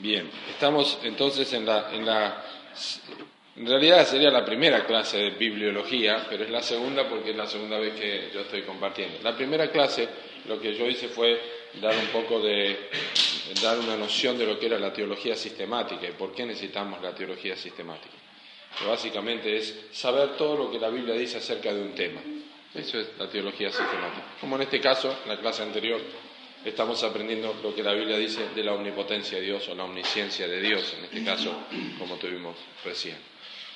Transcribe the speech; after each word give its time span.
Bien, 0.00 0.30
estamos 0.48 0.98
entonces 1.02 1.52
en 1.52 1.66
la, 1.66 1.90
en 1.92 2.06
la... 2.06 2.42
En 3.56 3.66
realidad 3.66 4.06
sería 4.06 4.30
la 4.30 4.42
primera 4.42 4.86
clase 4.86 5.18
de 5.18 5.30
bibliología, 5.32 6.26
pero 6.30 6.44
es 6.44 6.50
la 6.50 6.62
segunda 6.62 7.06
porque 7.06 7.32
es 7.32 7.36
la 7.36 7.46
segunda 7.46 7.78
vez 7.78 8.00
que 8.00 8.30
yo 8.32 8.40
estoy 8.40 8.62
compartiendo. 8.62 9.18
La 9.22 9.36
primera 9.36 9.70
clase 9.70 10.08
lo 10.48 10.58
que 10.58 10.74
yo 10.74 10.86
hice 10.86 11.08
fue 11.08 11.38
dar 11.82 11.94
un 11.94 12.06
poco 12.06 12.40
de... 12.40 12.88
dar 13.60 13.78
una 13.78 13.96
noción 13.96 14.38
de 14.38 14.46
lo 14.46 14.58
que 14.58 14.66
era 14.66 14.78
la 14.78 14.90
teología 14.90 15.36
sistemática 15.36 16.08
y 16.08 16.12
por 16.12 16.32
qué 16.32 16.46
necesitamos 16.46 17.02
la 17.02 17.14
teología 17.14 17.54
sistemática. 17.54 18.14
Que 18.78 18.86
básicamente 18.86 19.54
es 19.54 19.88
saber 19.92 20.36
todo 20.38 20.56
lo 20.56 20.70
que 20.70 20.78
la 20.78 20.88
Biblia 20.88 21.14
dice 21.14 21.36
acerca 21.36 21.74
de 21.74 21.82
un 21.82 21.94
tema. 21.94 22.22
Eso 22.74 23.00
es 23.00 23.10
la 23.18 23.28
teología 23.28 23.70
sistemática. 23.70 24.24
Como 24.40 24.56
en 24.56 24.62
este 24.62 24.80
caso, 24.80 25.14
en 25.24 25.28
la 25.28 25.38
clase 25.38 25.62
anterior, 25.62 26.00
estamos 26.64 27.02
aprendiendo 27.02 27.54
lo 27.62 27.74
que 27.74 27.82
la 27.82 27.92
Biblia 27.94 28.16
dice 28.18 28.48
de 28.54 28.62
la 28.62 28.74
omnipotencia 28.74 29.38
de 29.38 29.44
Dios 29.44 29.68
o 29.68 29.74
la 29.74 29.84
omnisciencia 29.84 30.46
de 30.46 30.60
Dios, 30.60 30.94
en 30.98 31.04
este 31.04 31.24
caso, 31.24 31.54
como 31.98 32.16
tuvimos 32.16 32.56
recién. 32.84 33.16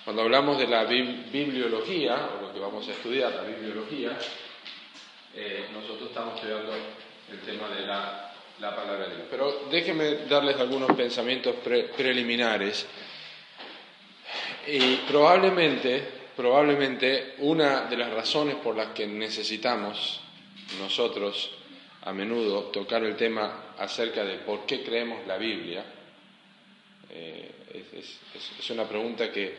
Cuando 0.05 0.23
hablamos 0.23 0.59
de 0.59 0.67
la 0.67 0.85
bibliología, 0.85 2.29
o 2.37 2.43
lo 2.43 2.53
que 2.53 2.61
vamos 2.61 2.87
a 2.89 2.93
estudiar, 2.93 3.33
la 3.35 3.43
bibliología, 3.43 4.19
eh, 5.35 5.67
nosotros 5.73 6.11
estamos 6.11 6.35
estudiando 6.35 6.73
el 6.75 7.41
tema 7.41 7.69
de 7.71 7.87
la, 7.87 8.31
palabra 8.61 9.09
de 9.09 9.17
Dios. 9.17 9.29
Pero 9.31 9.67
déjenme 9.71 10.27
darles 10.27 10.57
algunos 10.61 10.93
pensamientos 10.95 11.57
preliminares. 11.97 12.87
Y 14.67 14.97
probablemente, 15.09 16.07
probablemente 16.37 17.35
una 17.39 17.87
de 17.87 17.97
las 17.97 18.13
razones 18.13 18.57
por 18.57 18.77
las 18.77 18.89
que 18.89 19.07
necesitamos 19.07 20.21
nosotros 20.79 21.51
a 22.05 22.13
menudo 22.13 22.65
tocar 22.65 23.03
el 23.05 23.17
tema 23.17 23.75
acerca 23.79 24.25
de 24.25 24.39
por 24.39 24.67
qué 24.67 24.83
creemos 24.83 25.27
la 25.27 25.39
Biblia. 25.39 25.85
Eh, 27.11 27.51
es, 27.73 28.71
una 28.71 28.87
pregunta 28.87 29.33
que 29.33 29.55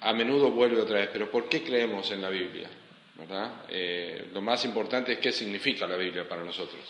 a 0.00 0.12
menudo 0.12 0.50
vuelve 0.50 0.80
otra 0.80 1.00
vez, 1.00 1.10
pero 1.12 1.30
¿por 1.30 1.48
qué 1.48 1.62
creemos 1.62 2.10
en 2.12 2.22
la 2.22 2.30
Biblia? 2.30 2.68
¿verdad? 3.16 3.64
Eh, 3.68 4.28
lo 4.32 4.40
más 4.40 4.64
importante 4.64 5.14
es 5.14 5.18
qué 5.18 5.32
significa 5.32 5.86
la 5.86 5.96
Biblia 5.96 6.28
para 6.28 6.44
nosotros. 6.44 6.80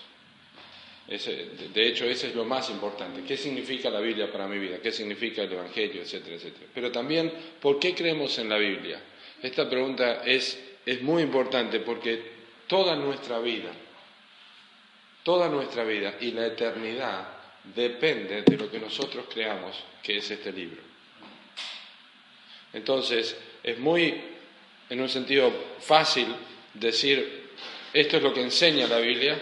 de 1.07 1.89
hecho, 1.89 2.05
eso 2.05 2.27
es 2.27 2.35
lo 2.35 2.45
más 2.45 2.69
importante. 2.69 3.23
¿Qué 3.27 3.39
significa 3.39 3.89
la 3.89 4.01
Biblia 4.01 4.31
para 4.31 4.47
mi 4.47 4.59
vida? 4.59 4.79
¿Qué 4.83 4.93
significa 4.93 5.43
el 5.43 5.53
Evangelio? 5.53 6.03
Etcétera, 6.03 6.37
etcétera. 6.37 6.67
Pero 6.75 6.93
también, 6.93 7.33
¿por 7.59 7.79
qué 7.79 7.95
creemos 7.95 8.39
en 8.39 8.51
la 8.51 8.59
Biblia? 8.59 9.01
Esta 9.43 9.71
pregunta 9.71 10.23
es, 10.27 10.63
es 10.85 11.01
muy 11.01 11.23
importante 11.23 11.81
porque 11.81 12.21
toda 12.67 12.95
nuestra 12.97 13.39
vida, 13.39 13.73
Toda 15.29 15.51
nuestra 15.51 15.85
vida 15.85 16.15
y 16.21 16.31
la 16.31 16.47
eternidad 16.47 17.29
depende 17.63 18.41
de 18.41 18.57
lo 18.57 18.71
que 18.71 18.79
nosotros 18.79 19.27
creamos 19.31 19.77
que 20.03 20.17
es 20.17 20.31
este 20.31 20.51
libro. 20.51 20.81
Entonces, 22.73 23.37
es 23.63 23.79
muy, 23.79 24.23
en 24.89 24.99
un 24.99 25.09
sentido 25.11 25.53
fácil, 25.81 26.35
decir, 26.73 27.51
esto 27.93 28.17
es 28.17 28.23
lo 28.23 28.33
que 28.33 28.41
enseña 28.41 28.87
la 28.87 29.01
Biblia, 29.01 29.39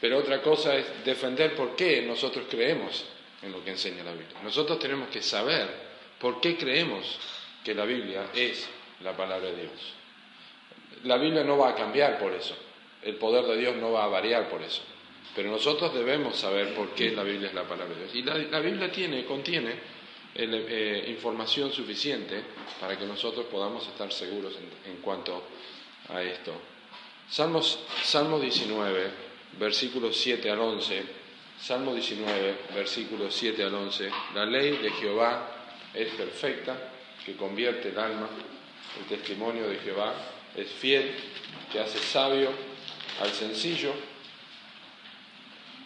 pero 0.00 0.16
otra 0.16 0.40
cosa 0.40 0.74
es 0.74 1.04
defender 1.04 1.54
por 1.54 1.76
qué 1.76 2.00
nosotros 2.00 2.46
creemos 2.48 3.04
en 3.42 3.52
lo 3.52 3.62
que 3.62 3.72
enseña 3.72 4.04
la 4.04 4.12
Biblia. 4.12 4.40
Nosotros 4.42 4.78
tenemos 4.78 5.10
que 5.10 5.20
saber 5.20 5.68
por 6.18 6.40
qué 6.40 6.56
creemos 6.56 7.18
que 7.62 7.74
la 7.74 7.84
Biblia 7.84 8.30
es 8.34 8.66
la 9.02 9.14
palabra 9.14 9.50
de 9.50 9.56
Dios. 9.64 9.92
La 11.04 11.18
Biblia 11.18 11.44
no 11.44 11.58
va 11.58 11.72
a 11.72 11.74
cambiar 11.74 12.18
por 12.18 12.32
eso, 12.32 12.56
el 13.02 13.16
poder 13.16 13.44
de 13.44 13.58
Dios 13.58 13.76
no 13.76 13.92
va 13.92 14.04
a 14.04 14.08
variar 14.08 14.48
por 14.48 14.62
eso. 14.62 14.95
Pero 15.36 15.50
nosotros 15.50 15.92
debemos 15.92 16.34
saber 16.34 16.74
por 16.74 16.94
qué 16.94 17.10
la 17.10 17.22
Biblia 17.22 17.48
es 17.48 17.54
la 17.54 17.68
palabra 17.68 17.94
de 17.94 18.04
Dios. 18.04 18.14
Y 18.14 18.22
la, 18.22 18.58
Biblia 18.58 18.90
tiene, 18.90 19.26
contiene 19.26 19.74
eh, 20.34 21.04
información 21.08 21.70
suficiente 21.70 22.42
para 22.80 22.98
que 22.98 23.04
nosotros 23.04 23.44
podamos 23.44 23.86
estar 23.86 24.10
seguros 24.10 24.54
en, 24.86 24.96
cuanto 25.02 25.42
a 26.08 26.22
esto. 26.22 26.54
Salmos, 27.28 27.80
Salmo 28.02 28.40
19, 28.40 29.10
versículos 29.60 30.16
7 30.16 30.50
al 30.50 30.58
11. 30.58 31.02
Salmo 31.60 31.92
19, 31.92 32.56
versículos 32.74 33.34
7 33.34 33.62
al 33.62 33.74
11. 33.74 34.10
La 34.34 34.46
ley 34.46 34.78
de 34.78 34.90
Jehová 34.92 35.50
es 35.92 36.14
perfecta, 36.14 36.92
que 37.26 37.36
convierte 37.36 37.90
el 37.90 37.98
alma. 37.98 38.30
El 38.98 39.04
testimonio 39.04 39.68
de 39.68 39.76
Jehová 39.80 40.14
es 40.56 40.68
fiel, 40.68 41.12
que 41.70 41.78
hace 41.78 41.98
sabio 41.98 42.48
al 43.20 43.30
sencillo 43.32 43.92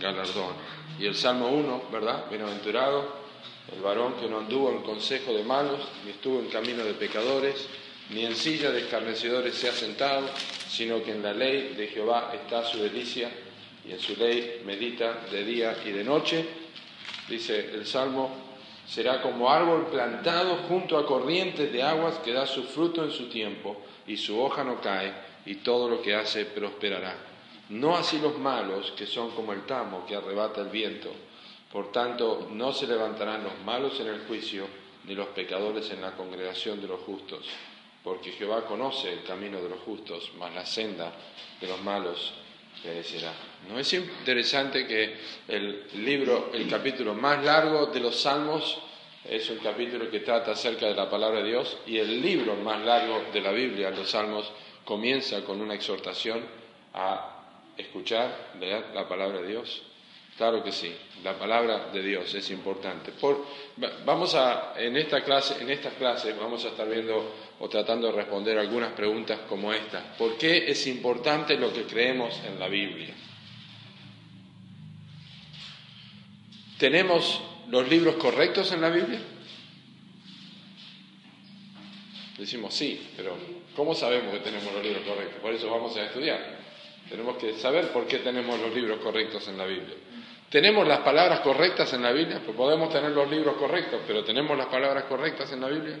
galardón. 0.00 0.54
Y 0.98 1.06
el 1.06 1.14
Salmo 1.14 1.48
1, 1.48 1.84
¿verdad? 1.92 2.30
Bienaventurado 2.30 3.26
el 3.74 3.80
varón 3.80 4.14
que 4.14 4.28
no 4.28 4.38
anduvo 4.38 4.70
en 4.70 4.82
consejo 4.82 5.32
de 5.32 5.42
malos, 5.42 5.80
ni 6.04 6.12
estuvo 6.12 6.38
en 6.38 6.48
camino 6.48 6.84
de 6.84 6.94
pecadores, 6.94 7.66
ni 8.10 8.24
en 8.24 8.36
silla 8.36 8.70
de 8.70 8.82
escarnecedores 8.82 9.54
se 9.54 9.68
ha 9.68 9.72
sentado, 9.72 10.28
sino 10.68 11.02
que 11.02 11.12
en 11.12 11.22
la 11.22 11.32
ley 11.32 11.74
de 11.76 11.88
Jehová 11.88 12.30
está 12.32 12.64
su 12.64 12.78
delicia, 12.78 13.28
y 13.84 13.92
en 13.92 13.98
su 13.98 14.16
ley 14.16 14.62
medita 14.64 15.24
de 15.30 15.44
día 15.44 15.76
y 15.84 15.90
de 15.90 16.04
noche. 16.04 16.44
Dice 17.28 17.70
el 17.74 17.86
Salmo, 17.86 18.30
será 18.86 19.20
como 19.20 19.50
árbol 19.50 19.88
plantado 19.90 20.58
junto 20.68 20.96
a 20.96 21.04
corrientes 21.04 21.72
de 21.72 21.82
aguas 21.82 22.18
que 22.18 22.32
da 22.32 22.46
su 22.46 22.64
fruto 22.64 23.02
en 23.02 23.10
su 23.10 23.28
tiempo, 23.28 23.82
y 24.06 24.16
su 24.16 24.40
hoja 24.40 24.62
no 24.62 24.80
cae, 24.80 25.12
y 25.44 25.56
todo 25.56 25.88
lo 25.88 26.00
que 26.00 26.14
hace 26.14 26.44
prosperará. 26.44 27.16
No 27.68 27.96
así 27.96 28.18
los 28.18 28.38
malos, 28.38 28.92
que 28.92 29.06
son 29.06 29.30
como 29.32 29.52
el 29.52 29.66
tamo 29.66 30.06
que 30.06 30.14
arrebata 30.14 30.60
el 30.60 30.68
viento. 30.68 31.10
Por 31.72 31.90
tanto, 31.90 32.48
no 32.52 32.72
se 32.72 32.86
levantarán 32.86 33.42
los 33.42 33.58
malos 33.64 33.98
en 34.00 34.06
el 34.06 34.20
juicio, 34.26 34.66
ni 35.04 35.14
los 35.14 35.28
pecadores 35.28 35.90
en 35.90 36.00
la 36.00 36.12
congregación 36.12 36.80
de 36.80 36.88
los 36.88 37.00
justos, 37.00 37.46
porque 38.02 38.32
Jehová 38.32 38.64
conoce 38.64 39.12
el 39.12 39.22
camino 39.24 39.60
de 39.60 39.68
los 39.68 39.80
justos, 39.80 40.30
mas 40.38 40.54
la 40.54 40.64
senda 40.64 41.12
de 41.60 41.66
los 41.66 41.80
malos 41.82 42.34
perecerá. 42.82 43.32
¿No 43.68 43.78
es 43.78 43.92
interesante 43.92 44.86
que 44.86 45.16
el 45.48 45.86
libro, 46.04 46.50
el 46.52 46.68
capítulo 46.68 47.14
más 47.14 47.44
largo 47.44 47.86
de 47.86 48.00
los 48.00 48.20
Salmos, 48.20 48.78
es 49.24 49.50
un 49.50 49.58
capítulo 49.58 50.08
que 50.08 50.20
trata 50.20 50.52
acerca 50.52 50.86
de 50.86 50.94
la 50.94 51.10
palabra 51.10 51.40
de 51.40 51.48
Dios, 51.48 51.78
y 51.86 51.98
el 51.98 52.20
libro 52.20 52.54
más 52.54 52.80
largo 52.84 53.24
de 53.32 53.40
la 53.40 53.50
Biblia, 53.50 53.90
los 53.90 54.10
Salmos, 54.10 54.50
comienza 54.84 55.44
con 55.44 55.60
una 55.60 55.74
exhortación 55.74 56.44
a 56.94 57.35
escuchar, 57.76 58.52
leer 58.60 58.86
la 58.94 59.08
palabra 59.08 59.40
de 59.40 59.48
Dios? 59.48 59.82
Claro 60.36 60.62
que 60.62 60.70
sí, 60.70 60.94
la 61.24 61.38
palabra 61.38 61.88
de 61.92 62.02
Dios 62.02 62.34
es 62.34 62.50
importante. 62.50 63.12
vamos 64.04 64.34
a, 64.34 64.74
en 64.76 64.96
esta 64.96 65.24
clase, 65.24 65.62
en 65.62 65.70
estas 65.70 65.94
clases 65.94 66.36
vamos 66.38 66.62
a 66.66 66.68
estar 66.68 66.86
viendo 66.86 67.34
o 67.58 67.68
tratando 67.70 68.08
de 68.08 68.12
responder 68.12 68.58
algunas 68.58 68.92
preguntas 68.92 69.40
como 69.48 69.72
esta. 69.72 70.14
¿Por 70.18 70.36
qué 70.36 70.70
es 70.70 70.86
importante 70.86 71.56
lo 71.56 71.72
que 71.72 71.84
creemos 71.84 72.38
en 72.44 72.58
la 72.58 72.68
Biblia? 72.68 73.14
¿Tenemos 76.78 77.40
los 77.70 77.88
libros 77.88 78.16
correctos 78.16 78.72
en 78.72 78.82
la 78.82 78.90
Biblia? 78.90 79.20
Decimos 82.36 82.74
sí, 82.74 83.08
pero 83.16 83.34
¿cómo 83.74 83.94
sabemos 83.94 84.34
que 84.34 84.40
tenemos 84.40 84.70
los 84.74 84.82
libros 84.82 85.02
correctos? 85.06 85.40
Por 85.40 85.54
eso 85.54 85.70
vamos 85.70 85.96
a 85.96 86.04
estudiar. 86.04 86.55
Tenemos 87.08 87.36
que 87.36 87.54
saber 87.54 87.92
por 87.92 88.06
qué 88.06 88.18
tenemos 88.18 88.58
los 88.58 88.74
libros 88.74 88.98
correctos 89.00 89.46
en 89.48 89.58
la 89.58 89.64
Biblia. 89.64 89.94
¿Tenemos 90.50 90.86
las 90.86 91.00
palabras 91.00 91.40
correctas 91.40 91.92
en 91.92 92.02
la 92.02 92.12
Biblia? 92.12 92.40
Pues 92.44 92.56
podemos 92.56 92.92
tener 92.92 93.10
los 93.10 93.30
libros 93.30 93.56
correctos, 93.56 94.00
pero 94.06 94.24
¿tenemos 94.24 94.56
las 94.56 94.66
palabras 94.66 95.04
correctas 95.04 95.52
en 95.52 95.60
la 95.60 95.68
Biblia? 95.68 95.98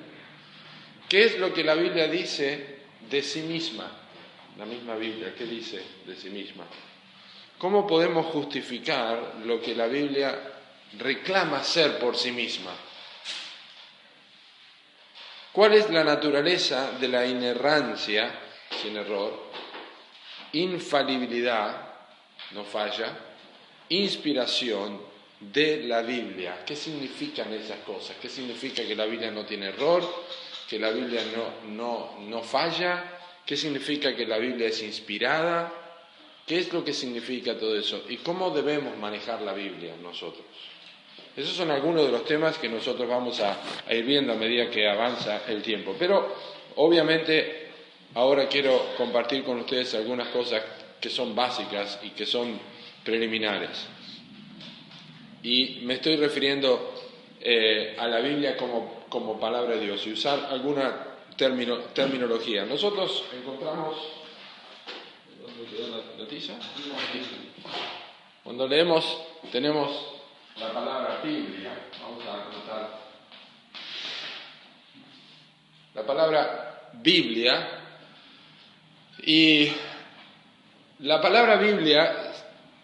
¿Qué 1.08 1.24
es 1.24 1.38
lo 1.38 1.52
que 1.52 1.64
la 1.64 1.74
Biblia 1.74 2.08
dice 2.08 2.80
de 3.08 3.22
sí 3.22 3.42
misma? 3.42 3.90
La 4.58 4.64
misma 4.64 4.96
Biblia, 4.96 5.34
¿qué 5.36 5.44
dice 5.44 5.82
de 6.06 6.16
sí 6.16 6.30
misma? 6.30 6.64
¿Cómo 7.58 7.86
podemos 7.86 8.26
justificar 8.26 9.36
lo 9.44 9.60
que 9.60 9.74
la 9.74 9.86
Biblia 9.86 10.38
reclama 10.98 11.62
ser 11.62 11.98
por 11.98 12.16
sí 12.16 12.32
misma? 12.32 12.72
¿Cuál 15.52 15.74
es 15.74 15.88
la 15.90 16.04
naturaleza 16.04 16.92
de 17.00 17.08
la 17.08 17.26
inerrancia, 17.26 18.30
sin 18.82 18.96
error, 18.96 19.50
infalibilidad, 20.52 21.94
no 22.52 22.64
falla, 22.64 23.16
inspiración 23.88 25.00
de 25.40 25.84
la 25.84 26.02
Biblia? 26.02 26.64
¿Qué 26.64 26.76
significan 26.76 27.52
esas 27.52 27.78
cosas? 27.80 28.16
¿Qué 28.20 28.28
significa 28.28 28.86
que 28.86 28.94
la 28.94 29.06
Biblia 29.06 29.30
no 29.30 29.44
tiene 29.44 29.66
error? 29.66 30.02
¿Que 30.68 30.78
la 30.78 30.90
Biblia 30.90 31.22
no, 31.34 31.72
no, 31.72 32.28
no 32.28 32.42
falla? 32.42 33.04
¿Qué 33.44 33.56
significa 33.56 34.14
que 34.16 34.26
la 34.26 34.38
Biblia 34.38 34.68
es 34.68 34.82
inspirada? 34.82 35.72
¿Qué 36.46 36.58
es 36.58 36.72
lo 36.72 36.84
que 36.84 36.92
significa 36.92 37.58
todo 37.58 37.76
eso? 37.76 38.04
¿Y 38.08 38.18
cómo 38.18 38.50
debemos 38.50 38.96
manejar 38.96 39.42
la 39.42 39.52
Biblia 39.52 39.94
nosotros? 40.02 40.44
Esos 41.36 41.54
son 41.54 41.70
algunos 41.70 42.06
de 42.06 42.12
los 42.12 42.24
temas 42.24 42.56
que 42.56 42.68
nosotros 42.68 43.06
vamos 43.06 43.40
a, 43.40 43.58
ir 43.90 44.04
viendo 44.04 44.32
a 44.32 44.36
medida 44.36 44.70
que 44.70 44.88
avanza 44.88 45.42
el 45.48 45.62
tiempo. 45.62 45.94
Pero 45.98 46.34
obviamente 46.76 47.65
ahora 48.16 48.48
quiero 48.48 48.94
compartir 48.96 49.44
con 49.44 49.60
ustedes 49.60 49.94
algunas 49.94 50.28
cosas 50.28 50.62
que 51.00 51.10
son 51.10 51.34
básicas 51.34 52.00
y 52.02 52.10
que 52.10 52.24
son 52.24 52.58
preliminares. 53.04 53.86
Y 55.42 55.80
me 55.82 55.94
estoy 55.94 56.16
refiriendo 56.16 56.94
eh, 57.40 57.94
a 57.98 58.08
la 58.08 58.20
Biblia 58.20 58.56
como, 58.56 59.04
como, 59.10 59.38
palabra 59.38 59.76
de 59.76 59.84
Dios 59.84 60.04
y 60.06 60.12
usar 60.12 60.48
alguna 60.50 61.06
terminología. 61.36 62.64
Nosotros 62.64 63.24
encontramos... 63.38 63.96
¿Dónde 65.38 66.40
la? 66.40 66.58
Cuando 68.42 68.66
leemos, 68.66 69.20
tenemos 69.52 69.90
la 70.58 70.72
palabra 70.72 71.20
Biblia, 71.22 71.70
vamos 72.00 72.24
a 72.26 72.46
anotar 72.46 72.98
la 75.94 76.06
palabra 76.06 76.90
Biblia 76.94 77.85
y 79.22 79.72
la 81.00 81.20
palabra 81.20 81.56
Biblia 81.56 82.32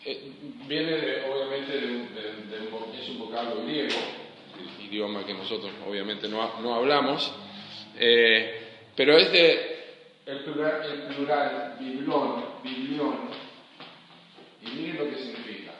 eh, 0.04 0.32
viene 0.66 1.24
obviamente 1.30 1.80
de, 1.80 1.86
un, 3.10 3.18
vocablo 3.18 3.64
griego, 3.64 3.94
idioma 4.80 5.24
que 5.24 5.34
nosotros 5.34 5.70
obviamente 5.86 6.28
no, 6.28 6.60
no 6.60 6.74
hablamos, 6.74 7.32
eh, 7.98 8.60
pero 8.96 9.16
es 9.16 9.32
de 9.32 9.72
el 10.26 10.38
plural, 10.44 10.84
el 10.84 11.14
plural 11.14 11.76
biblión, 12.62 13.30
y 14.62 14.70
miren 14.70 14.98
lo 14.98 15.10
que 15.10 15.16
significa 15.16 15.72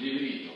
librito. 0.00 0.52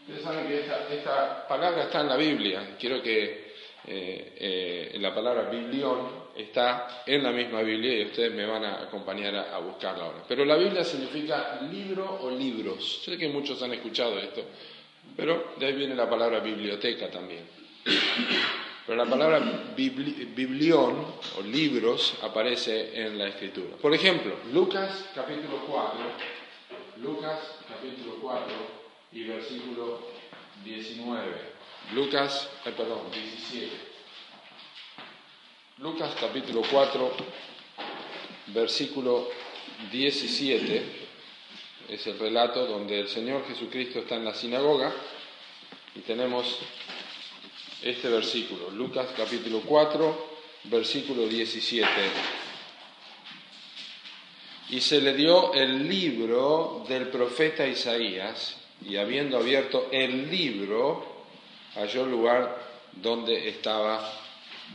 Ustedes 0.00 0.22
saben 0.22 0.46
que 0.46 0.60
esta, 0.96 1.48
palabra 1.48 1.84
está 1.84 2.00
en 2.00 2.08
la 2.08 2.16
Biblia. 2.16 2.76
Quiero 2.78 3.02
que 3.02 3.54
eh, 3.86 4.34
eh, 4.36 4.96
la 4.98 5.14
palabra 5.14 5.48
biblión 5.48 6.23
está 6.36 7.02
en 7.06 7.22
la 7.22 7.30
misma 7.30 7.62
Biblia 7.62 7.98
y 7.98 8.06
ustedes 8.06 8.32
me 8.32 8.46
van 8.46 8.64
a 8.64 8.82
acompañar 8.82 9.34
a, 9.34 9.58
buscarla 9.58 10.04
ahora. 10.04 10.24
Pero 10.26 10.44
la 10.44 10.56
Biblia 10.56 10.84
significa 10.84 11.60
libro 11.70 12.18
o 12.22 12.30
libros. 12.30 13.02
Sé 13.04 13.16
que 13.16 13.28
muchos 13.28 13.62
han 13.62 13.72
escuchado 13.72 14.18
esto, 14.18 14.42
pero 15.16 15.54
de 15.58 15.66
ahí 15.66 15.72
viene 15.74 15.94
la 15.94 16.08
palabra 16.08 16.40
biblioteca 16.40 17.10
también. 17.10 17.46
Pero 18.86 19.02
la 19.02 19.08
palabra 19.08 19.40
biblión 19.74 21.06
o 21.38 21.42
libros 21.42 22.16
aparece 22.22 23.02
en 23.02 23.16
la 23.16 23.28
escritura. 23.28 23.76
Por 23.80 23.94
ejemplo, 23.94 24.34
Lucas 24.52 25.06
capítulo 25.14 25.64
4 25.66 26.44
Lucas 27.02 27.38
capítulo 27.68 28.18
4 28.20 28.46
y 29.12 29.24
versículo 29.24 30.00
19. 30.64 31.54
Lucas, 31.92 32.48
eh, 32.64 32.72
perdón, 32.76 33.10
17. 33.12 33.93
Lucas 35.78 36.14
capítulo 36.20 36.62
4, 36.70 37.12
versículo 38.48 39.28
17. 39.90 40.82
Es 41.88 42.06
el 42.06 42.18
relato 42.18 42.66
donde 42.66 43.00
el 43.00 43.08
Señor 43.08 43.46
Jesucristo 43.46 44.00
está 44.00 44.14
en 44.14 44.24
la 44.24 44.34
sinagoga 44.34 44.92
y 45.94 46.00
tenemos 46.00 46.58
este 47.82 48.08
versículo. 48.08 48.70
Lucas 48.70 49.08
capítulo 49.16 49.62
4, 49.66 50.36
versículo 50.64 51.26
17 51.26 51.88
y 54.70 54.80
se 54.80 55.00
le 55.00 55.14
dio 55.14 55.52
el 55.52 55.88
libro 55.88 56.84
del 56.88 57.08
profeta 57.08 57.66
Isaías, 57.66 58.56
y 58.84 58.96
habiendo 58.96 59.36
abierto 59.36 59.88
el 59.92 60.30
libro, 60.30 61.26
halló 61.76 62.04
el 62.04 62.10
lugar 62.10 62.58
donde 62.92 63.48
estaba 63.48 64.10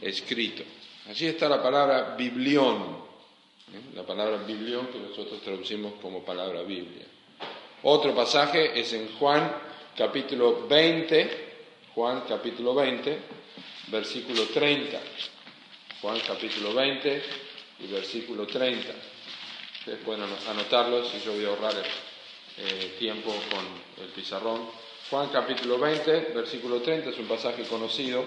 escrito. 0.02 0.64
Allí 1.10 1.26
está 1.26 1.50
la 1.50 1.60
palabra 1.60 2.16
biblión, 2.16 2.76
¿eh? 3.74 3.96
la 3.96 4.04
palabra 4.04 4.38
biblión 4.44 4.90
que 4.90 5.00
nosotros 5.00 5.42
traducimos 5.42 5.94
como 6.00 6.24
palabra 6.24 6.62
Biblia. 6.62 7.04
Otro 7.82 8.14
pasaje 8.14 8.80
es 8.80 8.94
en 8.94 9.18
Juan 9.18 9.52
capítulo 9.98 10.68
20, 10.68 11.48
Juan 11.96 12.26
capítulo 12.30 12.76
20, 12.76 13.18
versículo 13.88 14.44
30. 14.54 15.00
Juan 16.00 16.20
capítulo 16.28 16.76
20 16.76 17.24
y 17.80 17.88
versículo 17.88 18.46
30. 18.46 18.94
Ustedes 19.80 20.00
pueden 20.06 20.26
anotarlos 20.48 21.12
y 21.16 21.26
yo 21.26 21.34
voy 21.34 21.46
a 21.46 21.48
ahorrar 21.48 21.74
eh, 22.56 22.96
tiempo 23.00 23.34
con 23.50 24.06
el 24.06 24.12
pizarrón. 24.12 24.70
Juan 25.10 25.30
capítulo 25.30 25.80
20, 25.80 26.34
versículo 26.36 26.82
30, 26.82 27.10
es 27.10 27.18
un 27.18 27.26
pasaje 27.26 27.64
conocido. 27.64 28.24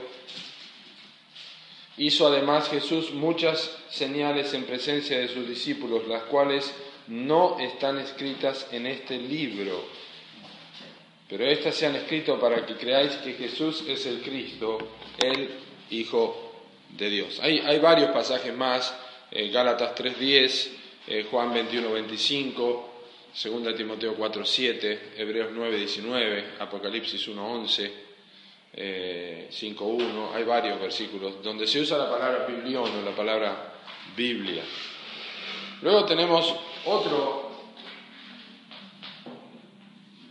Hizo 1.98 2.26
además 2.26 2.68
Jesús 2.70 3.12
muchas 3.12 3.76
señales 3.90 4.54
en 4.54 4.64
presencia 4.64 5.18
de 5.18 5.28
sus 5.28 5.46
discípulos, 5.48 6.06
las 6.08 6.22
cuales 6.24 6.72
no 7.08 7.58
están 7.58 7.98
escritas 7.98 8.66
en 8.72 8.86
este 8.86 9.18
libro. 9.18 9.84
Pero 11.28 11.46
estas 11.46 11.74
se 11.74 11.86
han 11.86 11.96
escrito 11.96 12.38
para 12.38 12.64
que 12.64 12.76
creáis 12.76 13.12
que 13.17 13.34
Jesús 13.34 13.84
es 13.86 14.06
el 14.06 14.20
Cristo, 14.22 14.78
el 15.19 15.50
Hijo 15.90 16.52
de 16.90 17.10
Dios. 17.10 17.40
Hay, 17.40 17.78
varios 17.78 18.10
pasajes 18.10 18.55
más, 18.55 18.94
eh, 19.31 19.48
Gálatas 19.50 19.94
3.10, 19.94 20.70
eh, 21.06 21.26
Juan 21.31 21.52
21, 21.52 21.93
25, 21.93 22.93
2 23.43 23.76
Timoteo 23.76 24.14
4, 24.14 24.44
7, 24.44 25.00
Hebreos 25.17 25.50
9, 25.52 25.76
19, 25.76 26.44
Apocalipsis 26.58 27.28
1, 27.28 27.43
11, 28.74 29.48
5, 29.50 29.84
1, 29.84 30.34
hay 30.34 30.44
varios 30.44 30.81
versículos 30.81 31.43
donde 31.43 31.67
se 31.67 31.81
usa 31.81 31.98
la 31.98 32.10
palabra 32.10 32.46
biblión 32.46 32.91
o 32.91 33.02
la 33.02 33.14
palabra 33.14 33.74
Biblia. 34.17 34.62
Luego 35.82 36.06
tenemos 36.06 36.55
otro 36.86 37.50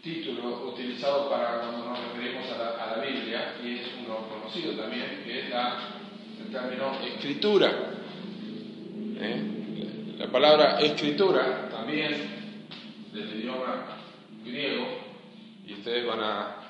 título 0.01 0.71
utilizado 0.73 1.29
para 1.29 1.59
cuando 1.59 1.89
nos 1.89 1.99
referimos 1.99 2.49
a 2.51 2.57
la, 2.57 3.01
Biblia, 3.01 3.55
y 3.63 3.77
es 3.77 3.87
uno 4.03 4.27
conocido 4.27 4.73
también, 4.73 5.21
que 5.23 5.39
es 5.39 5.45
el 5.45 6.51
término 6.51 6.99
escritura. 7.05 7.71
¿Eh? 9.19 10.15
La 10.17 10.27
palabra 10.27 10.79
escritura 10.79 11.69
también 11.69 12.11
del 13.13 13.39
idioma 13.39 13.97
griego, 14.43 14.87
y 15.65 15.73
ustedes 15.73 16.05
van 16.07 16.19
a 16.19 16.60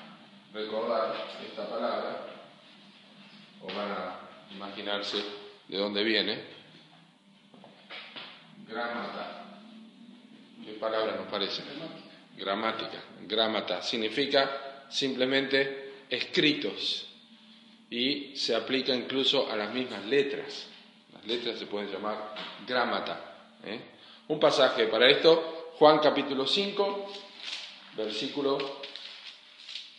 recordar 0.52 1.14
esta 1.46 1.68
palabra, 1.68 2.26
o 3.62 3.66
van 3.66 3.90
a 3.90 4.20
imaginarse 4.54 5.16
de 5.68 5.78
dónde 5.78 6.02
viene. 6.02 6.44
Gramata. 8.68 9.44
¿Qué 10.64 10.72
palabra 10.74 11.16
nos 11.16 11.26
parece? 11.28 11.62
Gramática. 12.36 13.02
Gramata 13.22 13.82
significa 13.82 14.86
simplemente 14.88 16.04
escritos 16.08 17.08
y 17.90 18.36
se 18.36 18.54
aplica 18.54 18.94
incluso 18.94 19.50
a 19.50 19.56
las 19.56 19.72
mismas 19.72 20.04
letras. 20.04 20.68
Las 21.12 21.26
letras 21.26 21.58
se 21.58 21.66
pueden 21.66 21.90
llamar 21.90 22.34
gramata. 22.66 23.48
¿eh? 23.64 23.80
Un 24.28 24.38
pasaje 24.38 24.86
para 24.86 25.08
esto, 25.08 25.72
Juan 25.78 25.98
capítulo 25.98 26.46
5, 26.46 27.12
versículo 27.96 28.82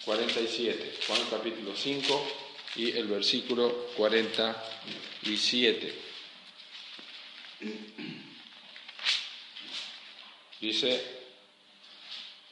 47. 0.05 0.93
Juan 1.07 1.21
capítulo 1.29 1.75
5 1.75 2.27
y 2.75 2.91
el 2.97 3.07
versículo 3.07 3.87
47. 3.95 5.93
Dice, 10.59 11.03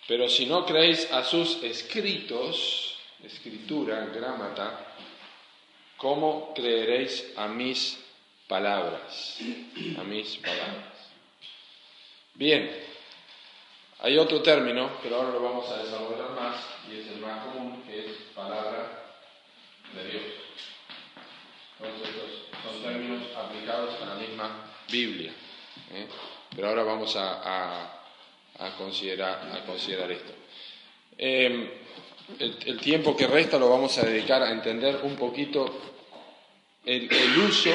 Pero 0.08 0.29
si 0.29 0.46
no 0.46 0.65
creéis 0.65 1.12
a 1.12 1.24
sus 1.24 1.62
escritos, 1.63 2.98
escritura, 3.24 4.05
grámata, 4.08 4.96
¿cómo 5.98 6.53
creeréis 6.53 7.34
a 7.36 7.48
mis 7.48 7.98
palabras? 8.48 9.38
A 9.98 10.03
mis 10.03 10.38
palabras. 10.38 10.91
Bien, 12.36 12.81
hay 14.01 14.17
otro 14.17 14.41
término, 14.41 14.89
pero 15.03 15.17
ahora 15.17 15.29
lo 15.29 15.41
vamos 15.41 15.70
a 15.70 15.84
desarrollar 15.84 16.31
más, 16.31 16.55
y 16.89 17.00
es 17.00 17.08
el 17.08 17.20
más 17.20 17.46
común, 17.46 17.84
que 17.84 18.00
es 18.00 18.12
palabra 18.34 19.03
de 19.93 20.10
Dios. 20.10 20.24
Entonces, 21.79 22.15
son 22.63 22.81
términos 22.81 23.24
aplicados 23.36 24.01
a 24.01 24.05
la 24.05 24.15
misma 24.15 24.65
Biblia. 24.91 25.31
¿eh? 25.93 26.08
Pero 26.55 26.70
ahora 26.70 26.84
vamos 26.84 27.15
a, 27.15 28.01
considerar, 28.77 29.51
a 29.51 29.65
considerar, 29.65 30.12
esto. 30.12 30.34
Em, 31.17 31.70
el, 32.39 32.79
tiempo 32.79 33.15
que 33.15 33.27
resta 33.27 33.58
lo 33.58 33.70
vamos 33.70 33.98
a 33.98 34.05
dedicar 34.05 34.41
a 34.41 34.51
entender 34.51 35.00
un 35.03 35.15
poquito 35.15 35.79
el, 36.86 37.10
uso, 37.38 37.72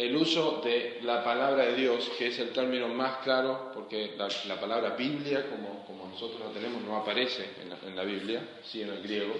el 0.00 0.16
uso 0.16 0.60
de 0.64 1.00
la 1.02 1.22
palabra 1.22 1.66
de 1.66 1.74
Dios, 1.74 2.10
que 2.16 2.28
es 2.28 2.38
el 2.38 2.50
término 2.50 2.88
más 2.88 3.18
claro, 3.18 3.70
porque 3.74 4.14
la, 4.16 4.60
palabra 4.60 4.90
Biblia, 4.96 5.46
como, 5.50 5.84
nosotros 6.08 6.40
la 6.40 6.52
tenemos, 6.52 6.82
no 6.82 6.96
aparece 6.96 7.50
en 7.60 7.96
la, 7.96 8.04
Biblia, 8.04 8.42
sí 8.64 8.82
en 8.82 8.90
el 8.90 9.02
griego. 9.02 9.34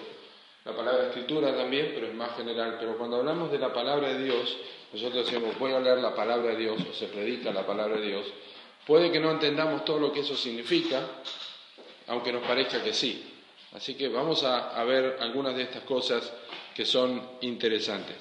La 0.65 0.77
palabra 0.77 1.07
escritura 1.07 1.57
también, 1.57 1.93
pero 1.95 2.09
es 2.09 2.15
más 2.15 2.37
general. 2.37 2.77
Pero 2.79 2.99
cuando 2.99 3.17
hablamos 3.17 3.51
de 3.51 3.59
la 3.59 3.73
palabra 3.73 4.13
de 4.13 4.23
Dios, 4.23 4.57
nosotros 4.93 5.25
decimos, 5.25 5.59
voy 5.59 5.73
a 5.73 5.81
leer 5.81 5.99
la 5.99 6.15
palabra 6.15 6.51
de 6.51 6.57
Dios, 6.57 6.79
o 6.89 6.93
se 6.93 7.07
predica 7.07 7.51
la 7.53 7.67
palabra 7.67 7.97
de 7.97 8.07
Dios, 8.07 8.27
Puede 8.87 9.13
que 9.13 9.21
no 9.21 9.31
entendamos 9.31 9.85
todo 9.85 10.01
lo 10.01 10.13
que 10.13 10.21
eso 10.21 10.37
significa, 10.37 11.07
aunque 12.09 12.33
nos 12.33 12.43
parezca 12.43 12.83
que 12.83 12.93
sí. 12.93 13.25
Así 13.73 13.95
que 13.95 14.09
vamos 14.09 14.43
a, 14.43 14.83
ver 14.85 15.19
algunas 15.21 15.55
de 15.55 15.63
estas 15.63 15.85
cosas 15.85 16.33
que 16.75 16.85
son 16.85 17.23
interesantes. 17.43 18.17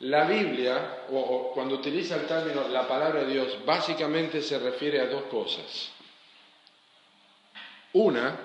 La 0.00 0.24
Biblia, 0.24 1.06
o, 1.10 1.50
cuando 1.52 1.74
utiliza 1.74 2.14
el 2.14 2.26
término 2.26 2.68
la 2.68 2.86
palabra 2.86 3.24
de 3.24 3.32
Dios, 3.32 3.64
básicamente 3.64 4.40
se 4.42 4.56
refiere 4.58 5.00
a 5.00 5.06
dos 5.06 5.24
cosas. 5.24 5.90
Una, 7.94 8.38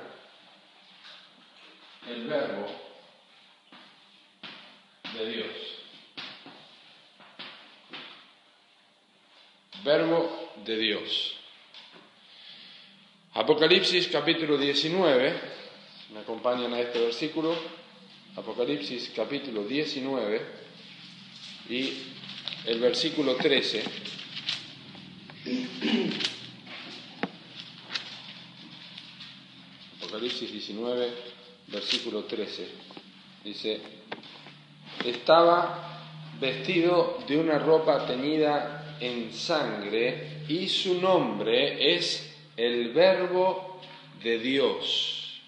el 2.07 2.25
verbo 2.25 2.65
de 5.13 5.29
Dios. 5.31 5.47
Verbo 9.83 10.49
de 10.65 10.77
Dios. 10.77 11.37
Apocalipsis 13.35 14.07
capítulo 14.07 14.57
19, 14.57 15.41
me 16.13 16.19
acompañan 16.19 16.73
a 16.73 16.79
este 16.79 16.99
versículo, 16.99 17.55
Apocalipsis 18.35 19.11
capítulo 19.15 19.65
19 19.65 20.62
y 21.69 21.93
el 22.65 22.79
versículo 22.79 23.35
13. 23.35 23.83
Apocalipsis 30.01 30.51
19, 30.51 31.09
versículo 31.67 32.23
13. 32.25 32.67
Dice, 33.43 33.81
estaba 35.05 35.93
vestido 36.39 37.19
de 37.27 37.37
una 37.37 37.59
ropa 37.59 38.05
teñida 38.05 38.97
en 38.99 39.33
sangre 39.33 40.43
y 40.47 40.67
su 40.69 41.01
nombre 41.01 41.95
es 41.95 42.33
el 42.55 42.93
verbo 42.93 43.81
de 44.21 44.39
Dios. 44.39 45.41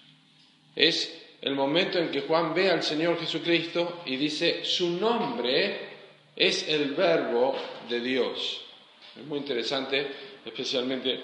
Es 0.74 1.22
el 1.40 1.54
momento 1.54 1.98
en 1.98 2.10
que 2.10 2.22
Juan 2.22 2.54
ve 2.54 2.70
al 2.70 2.82
Señor 2.82 3.18
Jesucristo 3.18 4.02
y 4.04 4.16
dice, 4.16 4.64
su 4.64 4.90
nombre 4.90 5.85
es 6.36 6.68
el 6.68 6.94
verbo 6.94 7.56
de 7.88 8.00
Dios. 8.00 8.60
Es 9.18 9.24
muy 9.24 9.38
interesante, 9.38 10.06
especialmente 10.44 11.22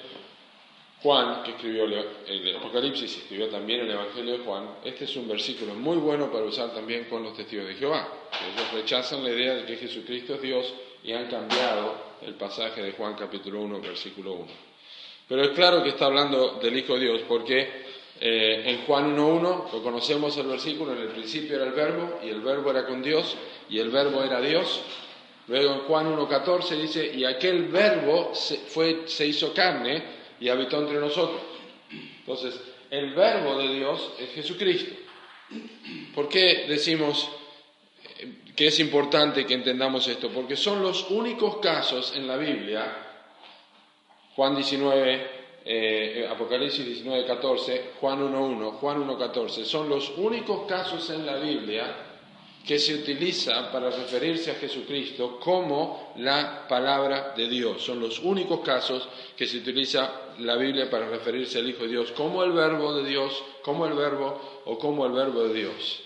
Juan, 1.02 1.42
que 1.42 1.50
escribió 1.50 1.84
el 1.84 2.56
Apocalipsis, 2.56 3.18
escribió 3.18 3.48
también 3.48 3.80
el 3.80 3.90
Evangelio 3.90 4.38
de 4.38 4.44
Juan. 4.44 4.76
Este 4.84 5.04
es 5.04 5.16
un 5.16 5.28
versículo 5.28 5.74
muy 5.74 5.98
bueno 5.98 6.30
para 6.30 6.44
usar 6.44 6.72
también 6.72 7.04
con 7.04 7.22
los 7.22 7.36
testigos 7.36 7.66
de 7.66 7.74
Jehová. 7.74 8.08
Ellos 8.32 8.72
rechazan 8.72 9.22
la 9.22 9.30
idea 9.30 9.56
de 9.56 9.66
que 9.66 9.76
Jesucristo 9.76 10.34
es 10.34 10.42
Dios 10.42 10.72
y 11.04 11.12
han 11.12 11.28
cambiado 11.28 11.94
el 12.22 12.34
pasaje 12.34 12.80
de 12.82 12.92
Juan 12.92 13.14
capítulo 13.14 13.60
1, 13.62 13.80
versículo 13.80 14.32
1. 14.34 14.46
Pero 15.28 15.42
es 15.42 15.50
claro 15.50 15.82
que 15.82 15.90
está 15.90 16.06
hablando 16.06 16.60
del 16.62 16.76
Hijo 16.78 16.94
de 16.94 17.00
Dios 17.00 17.22
porque 17.26 17.91
eh, 18.24 18.62
en 18.66 18.86
Juan 18.86 19.16
1.1 19.16 19.72
lo 19.72 19.82
conocemos 19.82 20.36
el 20.36 20.46
versículo, 20.46 20.92
en 20.92 21.00
el 21.00 21.08
principio 21.08 21.56
era 21.56 21.64
el 21.64 21.72
verbo 21.72 22.20
y 22.22 22.28
el 22.28 22.40
verbo 22.40 22.70
era 22.70 22.86
con 22.86 23.02
Dios 23.02 23.36
y 23.68 23.80
el 23.80 23.90
verbo 23.90 24.22
era 24.22 24.40
Dios. 24.40 24.80
Luego 25.48 25.72
en 25.74 25.80
Juan 25.80 26.16
1.14 26.16 26.80
dice, 26.80 27.12
y 27.12 27.24
aquel 27.24 27.64
verbo 27.64 28.32
se, 28.32 28.58
fue, 28.58 29.02
se 29.06 29.26
hizo 29.26 29.52
carne 29.52 30.04
y 30.38 30.48
habitó 30.48 30.78
entre 30.78 31.00
nosotros. 31.00 31.40
Entonces, 32.20 32.60
el 32.90 33.12
verbo 33.12 33.58
de 33.58 33.74
Dios 33.74 34.12
es 34.20 34.30
Jesucristo. 34.30 34.94
¿Por 36.14 36.28
qué 36.28 36.66
decimos 36.68 37.28
que 38.54 38.68
es 38.68 38.78
importante 38.78 39.44
que 39.44 39.54
entendamos 39.54 40.06
esto, 40.06 40.30
porque 40.30 40.54
son 40.54 40.80
los 40.80 41.10
únicos 41.10 41.56
casos 41.56 42.14
en 42.16 42.28
la 42.28 42.36
Biblia, 42.36 42.98
Juan 44.36 44.54
19, 44.54 45.42
eh, 45.64 46.11
Apocalipsis 46.42 46.84
19, 46.84 47.24
14, 47.24 47.90
Juan 48.00 48.20
1.1, 48.20 48.72
Juan 48.72 49.06
1.14, 49.06 49.64
son 49.64 49.88
los 49.88 50.10
únicos 50.16 50.66
casos 50.66 51.08
en 51.10 51.24
la 51.24 51.36
Biblia 51.36 52.08
que 52.66 52.78
se 52.78 52.94
utiliza 52.94 53.70
para 53.72 53.90
referirse 53.90 54.50
a 54.50 54.54
Jesucristo 54.54 55.38
como 55.40 56.12
la 56.16 56.66
palabra 56.68 57.32
de 57.36 57.48
Dios. 57.48 57.82
Son 57.82 58.00
los 58.00 58.18
únicos 58.20 58.60
casos 58.60 59.08
que 59.36 59.46
se 59.46 59.58
utiliza 59.58 60.32
la 60.38 60.56
Biblia 60.56 60.90
para 60.90 61.08
referirse 61.08 61.58
al 61.58 61.68
Hijo 61.68 61.82
de 61.82 61.88
Dios 61.88 62.12
como 62.12 62.42
el 62.42 62.52
verbo 62.52 62.94
de 62.94 63.08
Dios, 63.08 63.42
como 63.62 63.86
el 63.86 63.94
verbo 63.94 64.62
o 64.64 64.78
como 64.78 65.06
el 65.06 65.12
verbo 65.12 65.44
de 65.44 65.54
Dios. 65.54 66.00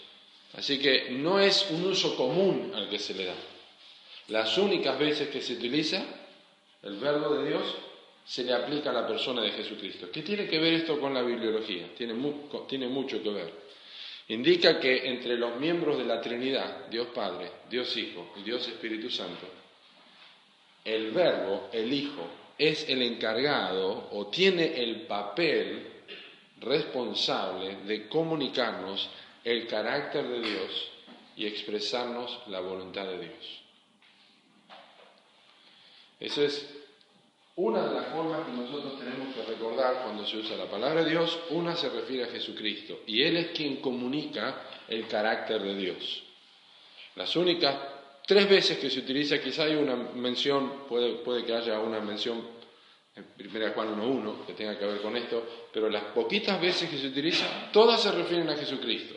Así 0.54 0.78
que 0.78 1.10
no 1.10 1.38
es 1.38 1.66
un 1.70 1.84
uso 1.86 2.16
común 2.16 2.72
al 2.74 2.88
que 2.88 2.98
se 2.98 3.14
le 3.14 3.26
da. 3.26 3.34
Las 4.28 4.56
únicas 4.58 4.98
veces 4.98 5.28
que 5.28 5.42
se 5.42 5.54
utiliza 5.54 6.02
el 6.82 6.96
verbo 6.96 7.34
de 7.34 7.48
Dios 7.48 7.62
se 8.26 8.42
le 8.42 8.52
aplica 8.52 8.90
a 8.90 8.92
la 8.92 9.06
persona 9.06 9.40
de 9.40 9.52
Jesucristo. 9.52 10.10
¿Qué 10.10 10.22
tiene 10.22 10.48
que 10.48 10.58
ver 10.58 10.74
esto 10.74 10.98
con 11.00 11.14
la 11.14 11.22
bibliología? 11.22 11.94
Tiene, 11.96 12.14
tiene 12.68 12.88
mucho 12.88 13.22
que 13.22 13.30
ver. 13.30 13.52
Indica 14.28 14.80
que 14.80 15.08
entre 15.08 15.36
los 15.36 15.60
miembros 15.60 15.96
de 15.98 16.04
la 16.04 16.20
Trinidad, 16.20 16.88
Dios 16.88 17.06
Padre, 17.14 17.52
Dios 17.70 17.96
Hijo 17.96 18.32
y 18.36 18.42
Dios 18.42 18.66
Espíritu 18.66 19.08
Santo, 19.08 19.46
el 20.84 21.12
verbo, 21.12 21.68
el 21.72 21.92
Hijo, 21.92 22.28
es 22.58 22.88
el 22.88 23.02
encargado 23.02 24.08
o 24.10 24.26
tiene 24.26 24.82
el 24.82 25.02
papel 25.02 25.86
responsable 26.60 27.76
de 27.86 28.08
comunicarnos 28.08 29.08
el 29.44 29.68
carácter 29.68 30.26
de 30.26 30.40
Dios 30.40 30.90
y 31.36 31.46
expresarnos 31.46 32.40
la 32.48 32.58
voluntad 32.58 33.06
de 33.06 33.18
Dios. 33.20 33.62
Esa 36.18 36.42
es 36.42 36.85
una 37.56 37.88
de 37.88 37.94
las 37.94 38.06
formas 38.08 38.46
que 38.46 38.52
nosotros 38.52 38.98
tenemos 38.98 39.34
que 39.34 39.42
recordar 39.42 40.02
cuando 40.02 40.26
se 40.26 40.36
usa 40.36 40.56
la 40.56 40.66
palabra 40.66 41.02
Dios. 41.04 41.38
Una 41.50 41.74
se 41.74 41.88
refiere 41.88 42.24
a 42.24 42.28
Jesucristo 42.28 43.00
y 43.06 43.22
Él 43.22 43.36
es 43.38 43.46
quien 43.48 43.76
comunica 43.76 44.62
el 44.88 45.06
carácter 45.06 45.62
de 45.62 45.74
Dios. 45.74 46.22
Las 47.14 47.34
únicas 47.34 47.74
tres 48.26 48.48
veces 48.48 48.78
que 48.78 48.90
se 48.90 49.00
utiliza, 49.00 49.40
quizá 49.40 49.64
hay 49.64 49.76
una 49.76 49.96
mención, 49.96 50.86
puede, 50.86 51.44
que 51.44 51.54
haya 51.54 51.80
una 51.80 52.00
mención 52.00 52.56
en 53.14 53.26
1 53.38 53.72
Juan 53.72 53.98
1.1 53.98 54.44
que 54.44 54.52
tenga 54.52 54.78
que 54.78 54.84
ver 54.84 55.00
con 55.00 55.16
esto, 55.16 55.42
pero 55.72 55.88
las 55.88 56.04
poquitas 56.06 56.60
veces 56.60 56.90
que 56.90 56.98
se 56.98 57.06
utiliza, 57.06 57.70
todas 57.72 58.02
se 58.02 58.12
refieren 58.12 58.50
a 58.50 58.56
Jesucristo. 58.56 59.14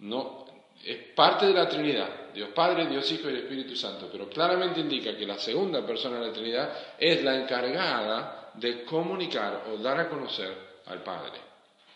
No, 0.00 0.44
es 0.84 0.96
parte 1.14 1.46
de 1.46 1.52
la 1.52 1.68
Trinidad, 1.68 2.30
Dios 2.32 2.50
Padre, 2.54 2.86
Dios 2.86 3.10
Hijo 3.12 3.28
y 3.28 3.32
el 3.32 3.38
Espíritu 3.38 3.76
Santo, 3.76 4.08
pero 4.10 4.28
claramente 4.28 4.80
indica 4.80 5.16
que 5.16 5.26
la 5.26 5.38
segunda 5.38 5.84
persona 5.84 6.20
de 6.20 6.26
la 6.26 6.32
Trinidad 6.32 6.72
es 6.98 7.22
la 7.22 7.36
encargada 7.36 8.50
de 8.54 8.84
comunicar 8.84 9.64
o 9.70 9.76
dar 9.78 9.98
a 10.00 10.08
conocer 10.08 10.52
al 10.86 11.02
Padre, 11.02 11.38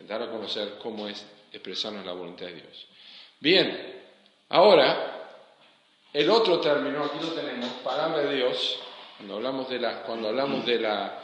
dar 0.01 0.23
a 0.23 0.31
conocer 0.31 0.75
cómo 0.83 1.09
es 1.09 1.25
expresarnos 1.53 2.05
la 2.05 2.13
voluntad 2.13 2.47
de 2.47 2.55
Dios. 2.55 2.87
Bien, 3.41 4.03
ahora, 4.49 5.29
el 6.13 6.29
otro 6.29 6.61
término, 6.61 7.05
aquí 7.05 7.19
lo 7.21 7.33
tenemos, 7.33 7.71
palabra 7.85 8.23
de 8.23 8.37
Dios, 8.37 8.79
cuando 9.17 9.37
hablamos 9.37 9.69
de, 9.69 9.79
la, 9.79 10.03
cuando 10.03 10.29
hablamos 10.29 10.67
de, 10.67 10.79
la, 10.81 11.23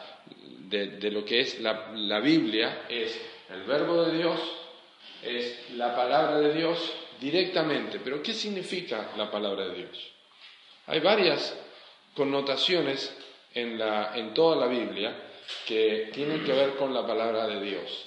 de, 0.68 1.10
lo 1.10 1.24
que 1.24 1.40
es 1.40 1.60
la, 1.60 1.90
la 1.94 2.20
Biblia, 2.20 2.84
es 2.88 3.20
el 3.50 3.64
verbo 3.64 4.04
de 4.04 4.16
Dios, 4.16 4.40
es 5.22 5.70
la 5.72 5.94
palabra 5.96 6.38
de 6.38 6.54
Dios 6.54 6.78
directamente. 7.20 8.00
Pero 8.00 8.22
¿qué 8.22 8.32
significa 8.32 9.12
la 9.16 9.30
palabra 9.30 9.68
de 9.68 9.74
Dios? 9.74 9.98
Hay 10.86 11.00
varias 11.00 11.56
connotaciones 12.14 13.14
en, 13.54 14.34
toda 14.34 14.56
la 14.56 14.66
Biblia 14.66 15.14
que 15.66 16.10
tienen 16.12 16.44
que 16.44 16.52
ver 16.52 16.76
con 16.76 16.92
la 16.94 17.06
palabra 17.06 17.46
de 17.46 17.60
Dios. 17.60 18.06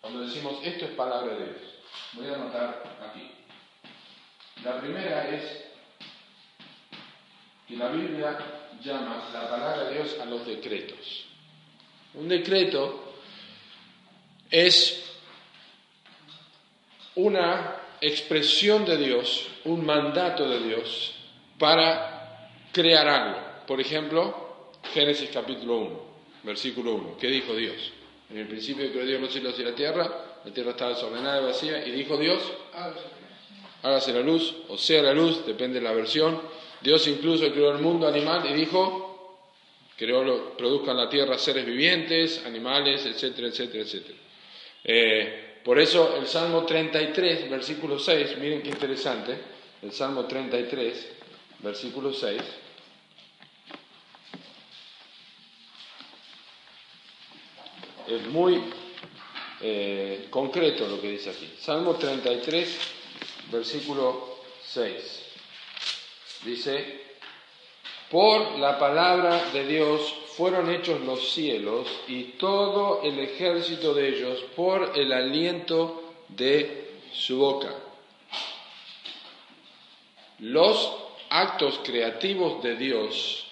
Cuando 0.00 0.20
decimos 0.20 0.58
esto 0.64 0.86
es 0.86 0.90
palabra 0.92 1.34
de 1.34 1.44
Dios, 1.44 1.62
voy 2.12 2.26
a 2.28 2.34
anotar 2.34 2.82
aquí. 3.08 3.30
La 4.64 4.80
primera 4.80 5.28
es 5.28 5.64
que 7.66 7.76
la 7.76 7.88
Biblia 7.88 8.38
llama 8.82 9.28
la 9.32 9.48
palabra 9.48 9.84
de 9.84 9.94
Dios 9.94 10.16
a 10.20 10.24
los 10.24 10.46
decretos. 10.46 11.26
Un 12.14 12.28
decreto 12.28 13.14
es 14.50 15.04
una 17.14 17.77
expresión 18.00 18.84
de 18.84 18.96
Dios, 18.96 19.48
un 19.64 19.84
mandato 19.84 20.48
de 20.48 20.60
Dios 20.60 21.14
para 21.58 22.50
crear 22.72 23.08
algo. 23.08 23.38
Por 23.66 23.80
ejemplo, 23.80 24.70
Génesis 24.94 25.30
capítulo 25.32 25.78
1, 25.78 26.02
versículo 26.44 26.94
1. 26.94 27.16
¿Qué 27.18 27.28
dijo 27.28 27.54
Dios? 27.54 27.92
En 28.30 28.38
el 28.38 28.46
principio 28.46 28.90
creó 28.92 29.06
Dios 29.06 29.20
los 29.20 29.32
cielos 29.32 29.58
y 29.58 29.62
la 29.62 29.74
tierra, 29.74 30.40
la 30.44 30.52
tierra 30.52 30.70
estaba 30.70 30.90
desordenada 30.90 31.40
y 31.40 31.44
vacía, 31.44 31.86
y 31.86 31.90
dijo 31.90 32.16
Dios, 32.16 32.40
hágase 33.82 34.12
la 34.12 34.20
luz, 34.20 34.54
o 34.68 34.76
sea 34.76 35.02
la 35.02 35.12
luz, 35.12 35.46
depende 35.46 35.80
de 35.80 35.84
la 35.84 35.92
versión. 35.92 36.40
Dios 36.80 37.06
incluso 37.08 37.50
creó 37.52 37.72
el 37.72 37.82
mundo 37.82 38.06
animal 38.06 38.46
y 38.48 38.54
dijo, 38.54 39.38
creó, 39.96 40.56
produzcan 40.56 40.96
la 40.96 41.08
tierra 41.08 41.38
seres 41.38 41.66
vivientes, 41.66 42.44
animales, 42.44 43.04
etcétera, 43.04 43.48
etcétera, 43.48 43.82
etcétera. 43.82 44.18
Eh, 44.84 45.47
por 45.68 45.78
eso 45.78 46.16
el 46.16 46.26
Salmo 46.26 46.64
33, 46.64 47.50
versículo 47.50 47.98
6, 47.98 48.38
miren 48.38 48.62
qué 48.62 48.70
interesante, 48.70 49.38
el 49.82 49.92
Salmo 49.92 50.24
33, 50.24 51.08
versículo 51.58 52.10
6, 52.10 52.40
es 58.06 58.26
muy 58.28 58.62
eh, 59.60 60.28
concreto 60.30 60.88
lo 60.88 61.02
que 61.02 61.10
dice 61.10 61.28
aquí. 61.28 61.52
Salmo 61.60 61.96
33, 61.96 62.78
versículo 63.52 64.38
6. 64.64 65.22
Dice, 66.46 67.02
por 68.10 68.58
la 68.58 68.78
palabra 68.78 69.50
de 69.52 69.66
Dios 69.66 70.14
fueron 70.38 70.70
hechos 70.70 71.00
los 71.00 71.32
cielos 71.32 71.88
y 72.06 72.22
todo 72.38 73.02
el 73.02 73.18
ejército 73.18 73.92
de 73.92 74.08
ellos 74.08 74.38
por 74.54 74.92
el 74.94 75.12
aliento 75.12 76.14
de 76.28 77.00
su 77.12 77.38
boca. 77.38 77.74
Los 80.38 80.94
actos 81.28 81.80
creativos 81.82 82.62
de 82.62 82.76
Dios, 82.76 83.48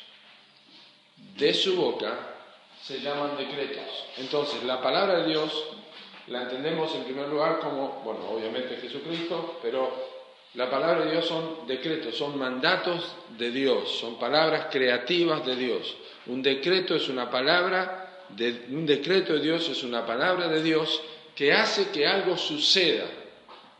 de 1.37 1.53
su 1.55 1.75
boca, 1.75 2.37
se 2.81 3.01
llaman 3.01 3.37
decretos. 3.37 4.07
Entonces, 4.19 4.63
la 4.63 4.81
palabra 4.81 5.23
de 5.23 5.31
Dios 5.31 5.65
la 6.29 6.43
entendemos 6.43 6.95
en 6.95 7.03
primer 7.03 7.29
lugar 7.29 7.59
como, 7.59 8.01
bueno, 8.05 8.31
obviamente 8.31 8.77
Jesucristo, 8.77 9.59
pero 9.61 9.91
la 10.55 10.71
palabra 10.71 11.05
de 11.05 11.11
Dios 11.11 11.27
son 11.27 11.67
decretos, 11.67 12.17
son 12.17 12.39
mandatos 12.39 13.13
de 13.37 13.51
Dios, 13.51 13.91
son 13.99 14.21
palabras 14.21 14.69
creativas 14.71 15.45
de 15.45 15.57
Dios. 15.57 15.97
Un 16.27 16.43
decreto 16.43 16.95
es 16.95 17.09
una 17.09 17.31
palabra, 17.31 18.25
de, 18.31 18.67
un 18.71 18.85
decreto 18.85 19.35
de 19.35 19.41
Dios 19.41 19.69
es 19.69 19.83
una 19.85 20.05
palabra 20.05 20.49
de 20.49 20.63
Dios 20.63 21.01
que 21.35 21.53
hace 21.53 21.91
que 21.91 22.07
algo 22.07 22.37
suceda. 22.37 23.07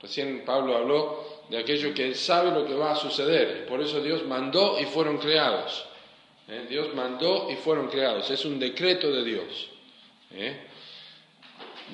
Recién 0.01 0.45
Pablo 0.45 0.77
habló 0.77 1.43
de 1.49 1.59
aquello 1.59 1.93
que 1.95 2.07
él 2.07 2.15
sabe 2.15 2.51
lo 2.51 2.67
que 2.67 2.75
va 2.75 2.93
a 2.93 2.97
suceder, 2.97 3.67
por 3.67 3.81
eso 3.81 4.01
Dios 4.01 4.25
mandó 4.27 4.79
y 4.79 4.85
fueron 4.85 5.19
creados. 5.19 5.87
¿eh? 6.49 6.67
Dios 6.69 6.95
mandó 6.95 7.49
y 7.51 7.57
fueron 7.57 7.89
creados. 7.89 8.31
Es 8.31 8.45
un 8.45 8.59
decreto 8.59 9.11
de 9.11 9.25
Dios. 9.25 9.69
¿eh? 10.33 10.61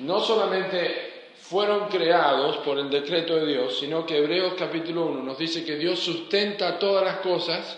No 0.01 0.19
solamente 0.19 1.13
fueron 1.37 1.87
creados 1.87 2.57
por 2.57 2.77
el 2.77 2.89
decreto 2.89 3.35
de 3.35 3.45
Dios, 3.45 3.79
sino 3.79 4.05
que 4.05 4.17
Hebreos 4.17 4.53
capítulo 4.57 5.05
1 5.05 5.23
nos 5.23 5.37
dice 5.37 5.65
que 5.65 5.77
Dios 5.77 5.99
sustenta 5.99 6.77
todas 6.79 7.03
las 7.03 7.17
cosas 7.17 7.77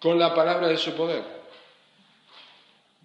con 0.00 0.18
la 0.18 0.34
palabra 0.34 0.68
de 0.68 0.76
su 0.76 0.92
poder. 0.92 1.33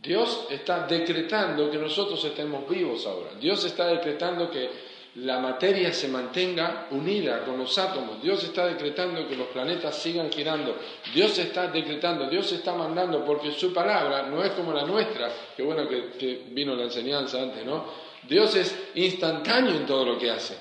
Dios 0.01 0.47
está 0.49 0.87
decretando 0.87 1.69
que 1.69 1.77
nosotros 1.77 2.23
estemos 2.23 2.67
vivos 2.69 3.05
ahora. 3.05 3.31
Dios 3.39 3.65
está 3.65 3.87
decretando 3.87 4.49
que 4.49 4.69
la 5.15 5.39
materia 5.39 5.91
se 5.91 6.07
mantenga 6.07 6.87
unida 6.91 7.43
con 7.43 7.57
los 7.57 7.77
átomos. 7.77 8.21
Dios 8.21 8.41
está 8.43 8.67
decretando 8.67 9.27
que 9.27 9.35
los 9.35 9.47
planetas 9.47 9.97
sigan 9.97 10.31
girando. 10.31 10.77
Dios 11.13 11.37
está 11.37 11.67
decretando, 11.67 12.29
Dios 12.29 12.49
está 12.53 12.73
mandando, 12.73 13.25
porque 13.25 13.51
su 13.51 13.73
palabra 13.73 14.23
no 14.23 14.41
es 14.41 14.51
como 14.51 14.71
la 14.71 14.85
nuestra. 14.85 15.29
Qué 15.57 15.63
bueno 15.63 15.87
que, 15.89 16.43
vino 16.51 16.75
la 16.75 16.83
enseñanza 16.83 17.41
antes, 17.41 17.65
¿no? 17.65 17.85
Dios 18.27 18.55
es 18.55 18.73
instantáneo 18.95 19.71
en 19.71 19.85
todo 19.85 20.05
lo 20.05 20.17
que 20.17 20.31
hace. 20.31 20.55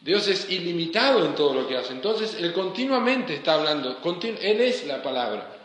Dios 0.00 0.26
es 0.28 0.50
ilimitado 0.50 1.24
en 1.26 1.34
todo 1.34 1.52
lo 1.52 1.68
que 1.68 1.76
hace. 1.76 1.92
Entonces, 1.92 2.36
Él 2.40 2.52
continuamente 2.52 3.34
está 3.34 3.54
hablando. 3.54 3.98
Él 4.40 4.60
es 4.60 4.86
la 4.86 5.02
palabra. 5.02 5.61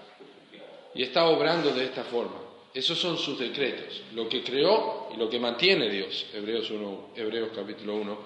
Y 0.98 1.04
está 1.04 1.26
obrando 1.26 1.70
de 1.70 1.86
esta 1.86 2.04
forma. 2.04 2.42
Esos 2.74 2.98
son 2.98 3.20
sus 3.20 3.38
decretos, 3.38 4.02
lo 4.14 4.28
que 4.28 4.42
creó 4.44 5.10
y 5.14 5.18
lo 5.18 5.30
que 5.30 5.40
mantiene 5.40 5.90
Dios. 5.90 6.26
Hebreos, 6.34 6.72
1, 6.72 7.10
Hebreos 7.16 7.50
capítulo 7.56 7.96
1, 7.98 8.18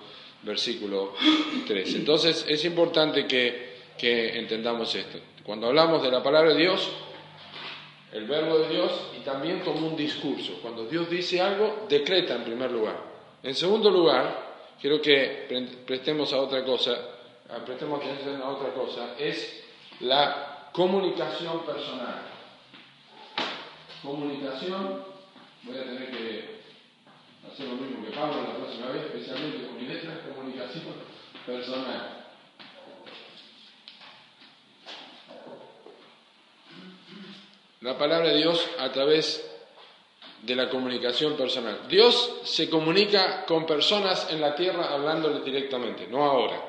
versículo 0.44 1.14
3. 1.68 1.96
Entonces 1.96 2.46
es 2.48 2.64
importante 2.64 3.28
que, 3.28 3.72
entendamos 4.40 4.96
esto. 4.96 5.20
Cuando 5.44 5.68
hablamos 5.68 6.02
de 6.02 6.12
la 6.12 6.24
palabra 6.24 6.54
de 6.54 6.60
Dios, 6.60 6.90
el 8.14 8.26
verbo 8.26 8.60
de 8.60 8.70
Dios 8.70 8.92
y 9.20 9.24
también 9.24 9.60
como 9.60 9.88
un 9.88 9.98
discurso. 9.98 10.60
Cuando 10.62 10.86
Dios 10.86 11.10
dice 11.10 11.42
algo, 11.42 11.86
decreta 11.90 12.36
en 12.36 12.46
primer 12.46 12.72
lugar. 12.72 12.96
En 13.44 13.54
segundo 13.54 13.92
lugar, 13.92 14.76
quiero 14.80 15.02
que 15.02 15.46
prestemos 15.86 16.32
a 16.32 16.40
otra 16.40 16.64
cosa, 16.64 16.98
prestemos 17.66 18.02
atención 18.02 18.42
a 18.42 18.50
otra 18.50 18.74
cosa, 18.74 19.16
es 19.20 19.62
la 20.00 20.70
comunicación 20.72 21.66
personal 21.66 22.31
comunicación, 24.02 25.04
voy 25.64 25.78
a 25.78 25.84
tener 25.84 26.10
que 26.10 26.62
hacer 27.52 27.68
lo 27.68 27.76
mismo 27.76 28.06
que 28.06 28.12
Pablo 28.12 28.42
la 28.42 28.56
próxima 28.56 28.88
vez, 28.88 29.06
especialmente 29.06 29.68
con 29.68 29.78
mi 29.78 29.88
letra, 29.88 30.22
comunicación 30.28 30.84
personal. 31.46 32.18
La 37.82 37.98
palabra 37.98 38.30
de 38.30 38.38
Dios 38.38 38.70
a 38.78 38.92
través 38.92 39.48
de 40.44 40.56
la 40.56 40.70
comunicación 40.70 41.36
personal. 41.36 41.88
Dios 41.88 42.42
se 42.44 42.70
comunica 42.70 43.46
con 43.46 43.66
personas 43.66 44.32
en 44.32 44.42
la 44.42 44.56
tierra 44.56 44.92
hablándoles 44.92 45.44
directamente, 45.44 46.08
no 46.08 46.24
ahora. 46.24 46.62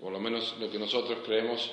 Por 0.00 0.12
lo 0.12 0.20
menos 0.20 0.56
lo 0.58 0.70
que 0.70 0.78
nosotros 0.78 1.18
creemos 1.24 1.70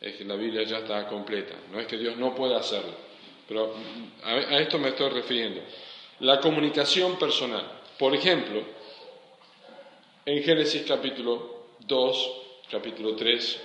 es 0.00 0.16
que 0.16 0.24
la 0.24 0.34
Biblia 0.36 0.62
ya 0.64 0.78
está 0.78 1.06
completa. 1.08 1.54
No 1.70 1.80
es 1.80 1.86
que 1.86 1.98
Dios 1.98 2.16
no 2.16 2.34
pueda 2.34 2.58
hacerlo. 2.58 3.11
Pero 3.48 3.74
a, 4.22 4.58
esto 4.58 4.78
me 4.78 4.88
estoy 4.88 5.10
refiriendo. 5.10 5.60
La 6.20 6.40
comunicación 6.40 7.18
personal. 7.18 7.80
Por 7.98 8.14
ejemplo, 8.14 8.62
en 10.24 10.42
Génesis 10.42 10.84
capítulo 10.86 11.66
2, 11.80 12.32
capítulo 12.70 13.16
3, 13.16 13.60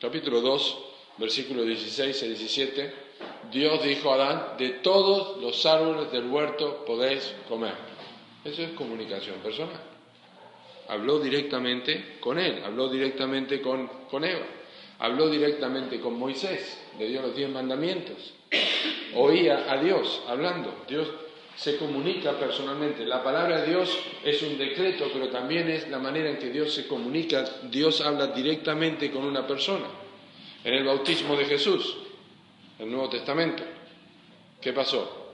capítulo 0.00 0.40
2, 0.40 0.78
versículos 1.18 1.66
16 1.66 2.22
y 2.22 2.28
17, 2.28 2.94
Dios 3.50 3.82
dijo 3.82 4.10
a 4.10 4.14
Adán, 4.14 4.56
de 4.58 4.70
todos 4.70 5.40
los 5.40 5.64
árboles 5.64 6.12
del 6.12 6.26
huerto 6.26 6.84
podéis 6.84 7.34
comer. 7.48 7.74
Eso 8.44 8.62
es 8.62 8.70
comunicación 8.70 9.36
personal. 9.40 9.80
Habló 10.88 11.18
directamente 11.18 12.18
con 12.20 12.38
él, 12.38 12.62
habló 12.64 12.88
directamente 12.88 13.60
con, 13.60 13.88
con 14.10 14.24
Eva, 14.24 14.46
habló 14.98 15.28
directamente 15.28 16.00
con 16.00 16.18
Moisés, 16.18 16.78
le 16.98 17.08
dio 17.08 17.22
los 17.22 17.36
diez 17.36 17.50
mandamientos, 17.50 18.34
oía 19.14 19.70
a 19.70 19.82
Dios 19.82 20.22
hablando. 20.28 20.84
Dios 20.88 21.08
se 21.56 21.78
comunica 21.78 22.32
personalmente. 22.32 23.04
La 23.04 23.22
palabra 23.22 23.62
de 23.62 23.68
Dios 23.68 23.98
es 24.22 24.42
un 24.42 24.58
decreto, 24.58 25.08
pero 25.12 25.28
también 25.28 25.68
es 25.68 25.88
la 25.88 25.98
manera 25.98 26.30
en 26.30 26.38
que 26.38 26.50
Dios 26.50 26.72
se 26.72 26.86
comunica. 26.86 27.44
Dios 27.70 28.00
habla 28.02 28.28
directamente 28.28 29.10
con 29.10 29.24
una 29.24 29.46
persona. 29.46 29.86
En 30.62 30.74
el 30.74 30.84
bautismo 30.84 31.36
de 31.36 31.46
Jesús, 31.46 31.96
el 32.78 32.90
Nuevo 32.90 33.08
Testamento, 33.08 33.62
¿qué 34.60 34.72
pasó? 34.72 35.24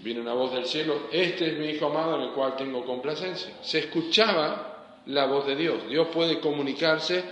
Vino 0.00 0.20
una 0.20 0.34
voz 0.34 0.52
del 0.52 0.66
cielo, 0.66 1.08
este 1.10 1.48
es 1.48 1.58
mi 1.58 1.70
Hijo 1.70 1.86
amado 1.86 2.16
en 2.16 2.22
el 2.22 2.30
cual 2.30 2.54
tengo 2.54 2.84
complacencia. 2.84 3.54
Se 3.62 3.78
escuchaba 3.80 5.02
la 5.06 5.26
voz 5.26 5.46
de 5.46 5.56
Dios. 5.56 5.88
Dios 5.88 6.08
puede 6.08 6.38
comunicarse 6.38 7.24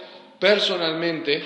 personalmente, 0.44 1.42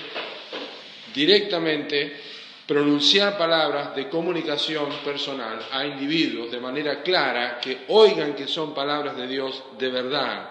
directamente 1.13 2.19
pronunciar 2.67 3.37
palabras 3.37 3.95
de 3.95 4.09
comunicación 4.09 4.89
personal 5.05 5.67
a 5.71 5.85
individuos 5.85 6.51
de 6.51 6.59
manera 6.59 7.01
clara 7.01 7.61
que 7.61 7.85
oigan 7.87 8.35
que 8.35 8.45
son 8.45 8.73
palabras 8.73 9.15
de 9.15 9.25
Dios 9.25 9.63
de 9.77 9.87
verdad 9.87 10.49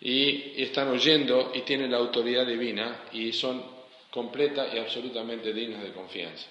y 0.00 0.62
están 0.62 0.88
oyendo 0.88 1.52
y 1.54 1.60
tienen 1.60 1.90
la 1.90 1.98
autoridad 1.98 2.46
divina 2.46 3.02
y 3.12 3.34
son 3.34 3.62
completa 4.10 4.66
y 4.74 4.78
absolutamente 4.78 5.52
dignas 5.52 5.82
de 5.82 5.92
confianza. 5.92 6.46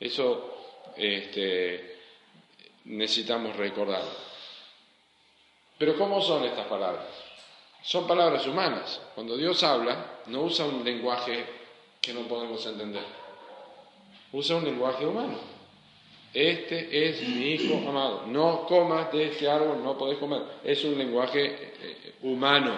Eso 0.00 0.80
este, 0.96 1.98
necesitamos 2.84 3.54
recordarlo. 3.54 4.16
Pero 5.76 5.94
¿cómo 5.98 6.22
son 6.22 6.44
estas 6.44 6.66
palabras? 6.68 7.23
Son 7.84 8.06
palabras 8.06 8.46
humanas. 8.46 9.00
Cuando 9.14 9.36
Dios 9.36 9.62
habla, 9.62 10.22
no 10.26 10.42
usa 10.42 10.64
un 10.64 10.82
lenguaje 10.82 11.44
que 12.00 12.14
no 12.14 12.22
podemos 12.22 12.64
entender. 12.66 13.02
Usa 14.32 14.56
un 14.56 14.64
lenguaje 14.64 15.06
humano. 15.06 15.38
Este 16.32 17.08
es 17.08 17.28
mi 17.28 17.50
hijo 17.50 17.86
amado. 17.86 18.24
No 18.26 18.64
comas 18.66 19.12
de 19.12 19.26
este 19.26 19.48
árbol, 19.48 19.84
no 19.84 19.98
podés 19.98 20.18
comer. 20.18 20.42
Es 20.64 20.82
un 20.82 20.96
lenguaje 20.96 21.44
eh, 21.44 22.14
humano. 22.22 22.74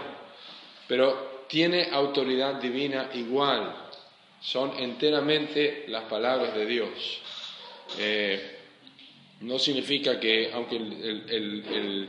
Pero 0.88 1.44
tiene 1.48 1.88
autoridad 1.92 2.54
divina 2.56 3.10
igual. 3.14 3.74
Son 4.40 4.72
enteramente 4.76 5.84
las 5.86 6.04
palabras 6.04 6.52
de 6.52 6.66
Dios. 6.66 7.20
Eh, 7.98 8.56
no 9.40 9.58
significa 9.58 10.18
que, 10.18 10.50
aunque 10.52 10.76
el, 10.76 12.08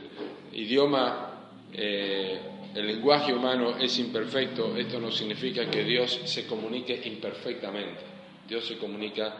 idioma, 0.52 1.52
eh, 1.72 2.40
el 2.78 2.86
lenguaje 2.86 3.34
humano 3.34 3.76
es 3.76 3.98
imperfecto, 3.98 4.76
esto 4.76 5.00
no 5.00 5.10
significa 5.10 5.68
que 5.68 5.82
Dios 5.82 6.20
se 6.24 6.46
comunique 6.46 6.94
imperfectamente. 7.04 8.04
Dios 8.46 8.68
se 8.68 8.78
comunica 8.78 9.34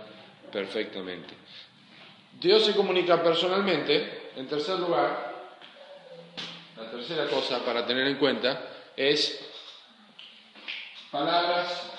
perfectamente. 0.51 1.35
Dios 2.40 2.64
se 2.64 2.74
comunica 2.74 3.22
personalmente. 3.22 4.31
En 4.35 4.48
tercer 4.48 4.81
lugar, 4.81 5.35
la 6.77 6.90
tercera 6.90 7.27
cosa 7.29 7.64
para 7.64 7.87
tener 7.87 8.09
en 8.09 8.16
cuenta 8.16 8.70
es 8.96 9.38
palabras, 11.12 11.92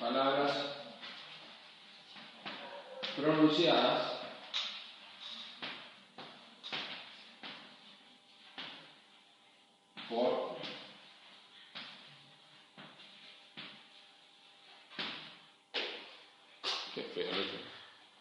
palabras 0.00 0.56
pronunciadas 3.16 4.18
por 10.08 10.56
qué 16.94 17.02
feo 17.02 17.26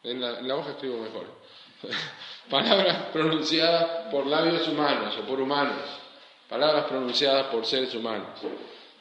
en 0.10 0.22
la, 0.22 0.39
en 0.39 0.48
la 0.48 0.56
hoja 0.56 0.72
escribo 0.72 0.98
mejor 0.98 1.26
palabras 2.50 2.98
pronunciadas 3.13 4.12
por 4.12 4.26
labios 4.26 4.67
humanos 4.67 5.15
o 5.17 5.28
por 5.28 5.39
humanos 5.39 5.84
palabras 6.50 6.86
pronunciadas 6.86 7.48
por 7.48 7.65
seres 7.65 7.93
humanos 7.93 8.30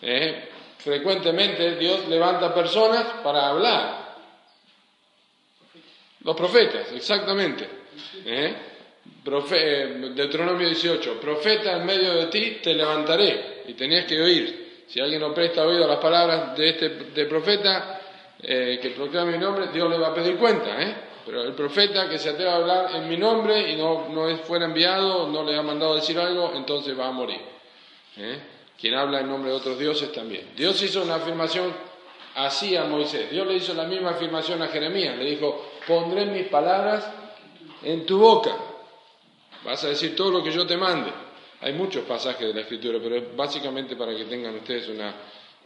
¿Eh? 0.02 0.48
frecuentemente 0.78 1.76
Dios 1.76 2.06
levanta 2.08 2.54
personas 2.54 3.04
para 3.22 3.48
hablar 3.48 4.06
los 6.26 6.36
profetas, 6.36 6.90
exactamente. 6.92 7.68
¿Eh? 8.24 8.54
eh 9.24 10.12
Deuteronomio 10.14 10.66
18, 10.66 11.20
profeta 11.20 11.76
en 11.76 11.86
medio 11.86 12.14
de 12.14 12.26
ti 12.26 12.58
te 12.62 12.74
levantaré 12.74 13.62
y 13.68 13.74
tenías 13.74 14.06
que 14.06 14.20
oír. 14.20 14.84
Si 14.88 15.00
alguien 15.00 15.20
no 15.20 15.32
presta 15.32 15.64
oído 15.64 15.84
a 15.84 15.88
las 15.88 15.98
palabras 15.98 16.56
de 16.56 16.68
este 16.68 17.26
profeta 17.26 18.00
eh, 18.42 18.78
que 18.80 18.90
proclame 18.90 19.32
mi 19.32 19.38
nombre, 19.38 19.68
Dios 19.68 19.88
le 19.90 19.98
va 19.98 20.08
a 20.08 20.14
pedir 20.14 20.36
cuenta. 20.36 20.82
¿eh? 20.82 20.94
Pero 21.24 21.42
el 21.42 21.54
profeta 21.54 22.08
que 22.08 22.18
se 22.18 22.30
atreva 22.30 22.52
a 22.52 22.56
hablar 22.56 22.94
en 22.94 23.08
mi 23.08 23.16
nombre 23.16 23.72
y 23.72 23.76
no, 23.76 24.08
no 24.08 24.28
es, 24.28 24.40
fuera 24.42 24.66
enviado, 24.66 25.28
no 25.28 25.42
le 25.42 25.56
ha 25.56 25.62
mandado 25.62 25.96
decir 25.96 26.18
algo, 26.18 26.52
entonces 26.54 26.98
va 26.98 27.08
a 27.08 27.12
morir. 27.12 27.40
¿eh? 28.16 28.38
Quien 28.78 28.94
habla 28.94 29.20
en 29.20 29.28
nombre 29.28 29.50
de 29.50 29.56
otros 29.56 29.78
dioses 29.78 30.12
también. 30.12 30.50
Dios 30.56 30.80
hizo 30.82 31.02
una 31.02 31.16
afirmación 31.16 31.72
así 32.36 32.76
a 32.76 32.84
Moisés. 32.84 33.30
Dios 33.30 33.46
le 33.46 33.54
hizo 33.54 33.74
la 33.74 33.84
misma 33.84 34.10
afirmación 34.10 34.62
a 34.62 34.68
Jeremías. 34.68 35.16
Le 35.16 35.24
dijo, 35.24 35.70
pondré 35.86 36.26
mis 36.26 36.46
palabras 36.46 37.10
en 37.82 38.06
tu 38.06 38.18
boca. 38.18 38.54
Vas 39.64 39.82
a 39.84 39.88
decir 39.88 40.14
todo 40.14 40.30
lo 40.30 40.44
que 40.44 40.52
yo 40.52 40.66
te 40.66 40.76
mande. 40.76 41.10
Hay 41.62 41.72
muchos 41.72 42.04
pasajes 42.04 42.46
de 42.46 42.54
la 42.54 42.60
Escritura, 42.60 42.98
pero 43.02 43.16
es 43.16 43.34
básicamente 43.34 43.96
para 43.96 44.14
que 44.14 44.26
tengan 44.26 44.54
ustedes 44.56 44.88
una, 44.88 45.14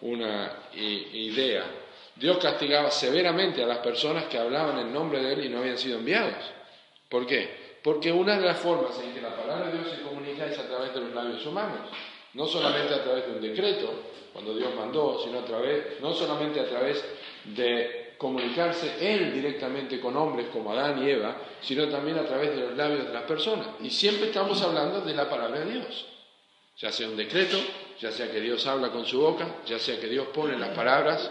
una 0.03 0.53
idea. 0.73 1.65
Dios 2.17 2.39
castigaba 2.39 2.91
severamente 2.91 3.63
a 3.63 3.67
las 3.67 3.79
personas 3.79 4.25
que 4.25 4.39
hablaban 4.39 4.79
en 4.79 4.93
nombre 4.93 5.23
de 5.23 5.33
Él 5.33 5.45
y 5.45 5.49
no 5.49 5.59
habían 5.59 5.79
sido 5.79 5.99
enviados. 5.99 6.35
¿Por 7.09 7.27
qué? 7.27 7.79
Porque 7.83 8.13
una 8.13 8.37
de 8.39 8.47
las 8.47 8.59
formas 8.59 8.99
en 9.03 9.15
que 9.15 9.21
la 9.21 9.35
palabra 9.35 9.69
de 9.69 9.79
Dios 9.79 9.91
se 9.97 10.03
comunica 10.03 10.47
es 10.47 10.59
a 10.59 10.69
través 10.69 10.93
de 10.95 11.01
los 11.01 11.15
labios 11.15 11.45
humanos. 11.47 11.91
No 12.35 12.47
solamente 12.47 12.95
a 12.95 13.03
través 13.03 13.27
de 13.27 13.33
un 13.33 13.41
decreto, 13.41 13.93
cuando 14.33 14.55
Dios 14.55 14.75
mandó, 14.75 15.21
sino 15.25 15.41
a 15.41 15.45
través, 15.45 16.01
no 16.01 16.13
solamente 16.13 16.61
a 16.61 16.69
través 16.69 17.03
de 17.45 18.15
comunicarse 18.19 18.97
Él 19.01 19.33
directamente 19.33 19.99
con 19.99 20.17
hombres 20.17 20.49
como 20.53 20.73
Adán 20.73 21.03
y 21.03 21.11
Eva, 21.11 21.37
sino 21.63 21.89
también 21.89 22.19
a 22.19 22.27
través 22.27 22.51
de 22.51 22.61
los 22.61 22.77
labios 22.77 23.07
de 23.07 23.13
las 23.15 23.23
personas. 23.23 23.69
Y 23.81 23.91
siempre 23.91 24.27
estamos 24.27 24.61
hablando 24.63 25.01
de 25.01 25.15
la 25.15 25.29
palabra 25.29 25.61
de 25.61 25.73
Dios. 25.73 26.07
Ya 26.77 26.93
sea 26.93 27.09
un 27.09 27.17
decreto, 27.17 27.57
ya 27.99 28.11
sea 28.13 28.31
que 28.31 28.41
Dios 28.41 28.67
habla 28.67 28.91
con 28.91 29.07
su 29.07 29.21
boca, 29.21 29.57
ya 29.67 29.79
sea 29.79 29.99
que 29.99 30.07
Dios 30.07 30.29
pone 30.35 30.59
las 30.59 30.71
palabras 30.71 31.31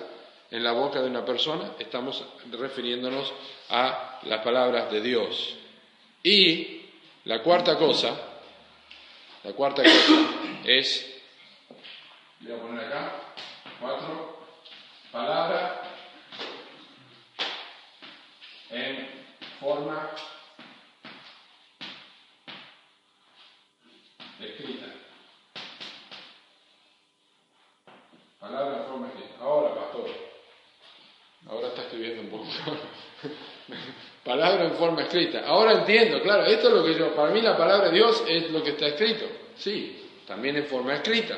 en 0.52 0.64
la 0.64 0.72
boca 0.72 1.02
de 1.02 1.08
una 1.08 1.24
persona, 1.24 1.74
estamos 1.78 2.24
refiriéndonos 2.52 3.32
a 3.70 4.20
las 4.24 4.44
palabras 4.44 4.92
de 4.92 5.02
Dios. 5.02 5.56
Y 6.24 6.82
la 7.26 7.42
cuarta 7.44 7.78
cosa, 7.78 8.16
la 9.44 9.54
cuarta 9.54 9.84
cosa 9.84 10.62
es 10.66 11.22
voy 12.42 12.54
a 12.54 12.62
poner 12.62 12.86
acá, 12.86 13.12
cuatro, 13.80 14.40
palabra 15.12 15.82
en 18.70 19.08
forma 19.60 20.10
escrita. 24.40 24.86
Palabra 28.40 28.78
en 28.78 28.86
forma 28.86 29.08
escrita. 29.08 29.36
Ahora, 29.42 29.76
pastor. 29.76 30.10
Ahora 31.50 31.68
está 31.68 31.82
escribiendo 31.84 32.22
un 32.22 32.30
poquito. 32.30 32.78
Palabra 34.40 34.66
en 34.66 34.74
forma 34.76 35.02
escrita. 35.02 35.44
Ahora 35.46 35.74
entiendo, 35.74 36.22
claro, 36.22 36.46
esto 36.46 36.70
es 36.70 36.74
lo 36.74 36.86
que 36.86 36.98
yo, 36.98 37.14
para 37.14 37.32
mí 37.32 37.42
la 37.42 37.58
palabra 37.58 37.90
de 37.90 37.96
Dios 37.96 38.24
es 38.26 38.50
lo 38.52 38.64
que 38.64 38.70
está 38.70 38.88
escrito. 38.88 39.26
Sí, 39.58 40.02
también 40.26 40.56
en 40.56 40.66
forma 40.66 40.96
escrita. 40.96 41.38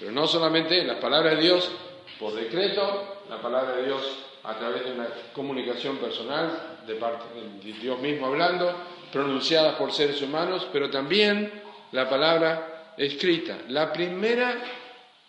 Pero 0.00 0.10
no 0.10 0.26
solamente 0.26 0.82
las 0.84 0.96
palabras 0.96 1.36
de 1.36 1.42
Dios 1.42 1.70
por 2.18 2.34
decreto, 2.34 3.22
la 3.30 3.40
palabra 3.40 3.76
de 3.76 3.84
Dios 3.84 4.02
a 4.42 4.54
través 4.54 4.84
de 4.84 4.92
una 4.92 5.06
comunicación 5.32 5.98
personal 5.98 6.78
de 6.84 6.96
parte 6.96 7.24
de 7.62 7.72
Dios 7.74 8.00
mismo 8.00 8.26
hablando, 8.26 8.74
pronunciada 9.12 9.78
por 9.78 9.92
seres 9.92 10.20
humanos, 10.20 10.66
pero 10.72 10.90
también 10.90 11.62
la 11.92 12.08
palabra 12.10 12.94
escrita. 12.96 13.58
La 13.68 13.92
primera 13.92 14.56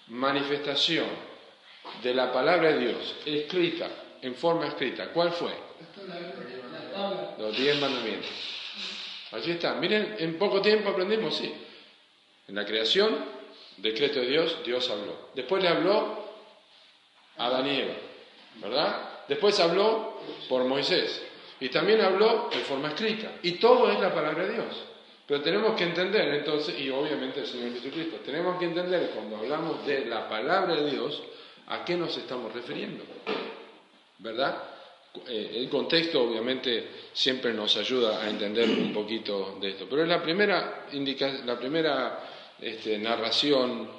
manifestación 0.07 1.05
de 2.01 2.13
la 2.15 2.31
palabra 2.31 2.71
de 2.71 2.79
Dios 2.79 3.15
escrita, 3.23 3.87
en 4.23 4.33
forma 4.33 4.65
escrita, 4.65 5.09
¿cuál 5.09 5.31
fue? 5.31 5.51
Los 7.37 7.57
diez 7.57 7.79
mandamientos. 7.79 8.29
Allí 9.31 9.51
está. 9.51 9.73
Miren, 9.75 10.15
en 10.19 10.37
poco 10.37 10.61
tiempo 10.61 10.89
aprendimos, 10.89 11.35
sí. 11.35 11.53
En 12.47 12.55
la 12.55 12.65
creación, 12.65 13.17
decreto 13.77 14.19
de 14.19 14.27
Dios, 14.27 14.57
Dios 14.63 14.89
habló. 14.89 15.29
Después 15.33 15.63
le 15.63 15.69
habló 15.69 16.23
a 17.37 17.49
Daniel, 17.49 17.93
¿verdad? 18.61 19.25
Después 19.27 19.59
habló 19.59 20.19
por 20.47 20.65
Moisés. 20.65 21.23
Y 21.59 21.69
también 21.69 22.01
habló 22.01 22.49
en 22.51 22.61
forma 22.61 22.89
escrita. 22.89 23.31
Y 23.41 23.53
todo 23.53 23.91
es 23.91 23.99
la 23.99 24.13
palabra 24.13 24.45
de 24.45 24.53
Dios. 24.53 24.83
Pero 25.25 25.41
tenemos 25.41 25.75
que 25.75 25.85
entender 25.85 26.33
entonces, 26.33 26.77
y 26.79 26.89
obviamente 26.89 27.39
el 27.39 27.47
Señor 27.47 27.73
Jesucristo, 27.73 28.17
tenemos 28.25 28.59
que 28.59 28.65
entender 28.65 29.11
cuando 29.15 29.37
hablamos 29.37 29.85
de 29.85 30.05
la 30.05 30.27
palabra 30.27 30.75
de 30.75 30.91
Dios, 30.91 31.23
a 31.67 31.85
qué 31.85 31.95
nos 31.95 32.15
estamos 32.17 32.53
refiriendo. 32.53 33.03
¿Verdad? 34.19 34.72
Eh, 35.27 35.51
el 35.57 35.69
contexto 35.69 36.23
obviamente 36.23 36.87
siempre 37.13 37.53
nos 37.53 37.77
ayuda 37.77 38.23
a 38.23 38.29
entender 38.29 38.67
un 38.67 38.91
poquito 38.91 39.59
de 39.61 39.69
esto. 39.69 39.85
Pero 39.87 40.03
es 40.03 40.09
la 40.09 40.23
primera, 40.23 40.87
la 41.45 41.59
primera 41.59 42.55
este, 42.59 42.97
narración 42.97 43.89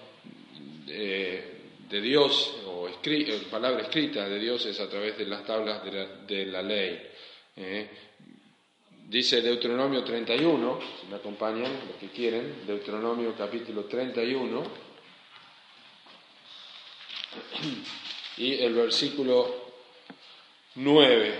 de, 0.86 2.00
Dios, 2.02 2.56
o 2.66 2.88
eh, 2.88 3.42
palabra 3.48 3.82
escrita 3.82 4.28
de 4.28 4.40
Dios 4.40 4.66
es 4.66 4.80
a 4.80 4.88
través 4.88 5.16
de 5.16 5.26
las 5.26 5.44
tablas 5.44 5.82
de 6.26 6.46
la, 6.46 6.60
ley. 6.60 7.00
¿eh? 7.56 7.88
Dice 9.06 9.40
Deuteronomio 9.40 10.02
31, 10.02 10.80
si 11.00 11.06
me 11.06 11.16
acompañan, 11.16 11.72
los 11.86 11.96
que 12.00 12.08
quieren, 12.08 12.66
Deuteronomio 12.66 13.34
capítulo 13.38 13.84
31, 13.84 14.62
y 18.38 18.54
el 18.54 18.74
versículo 18.74 19.63
9, 20.76 21.34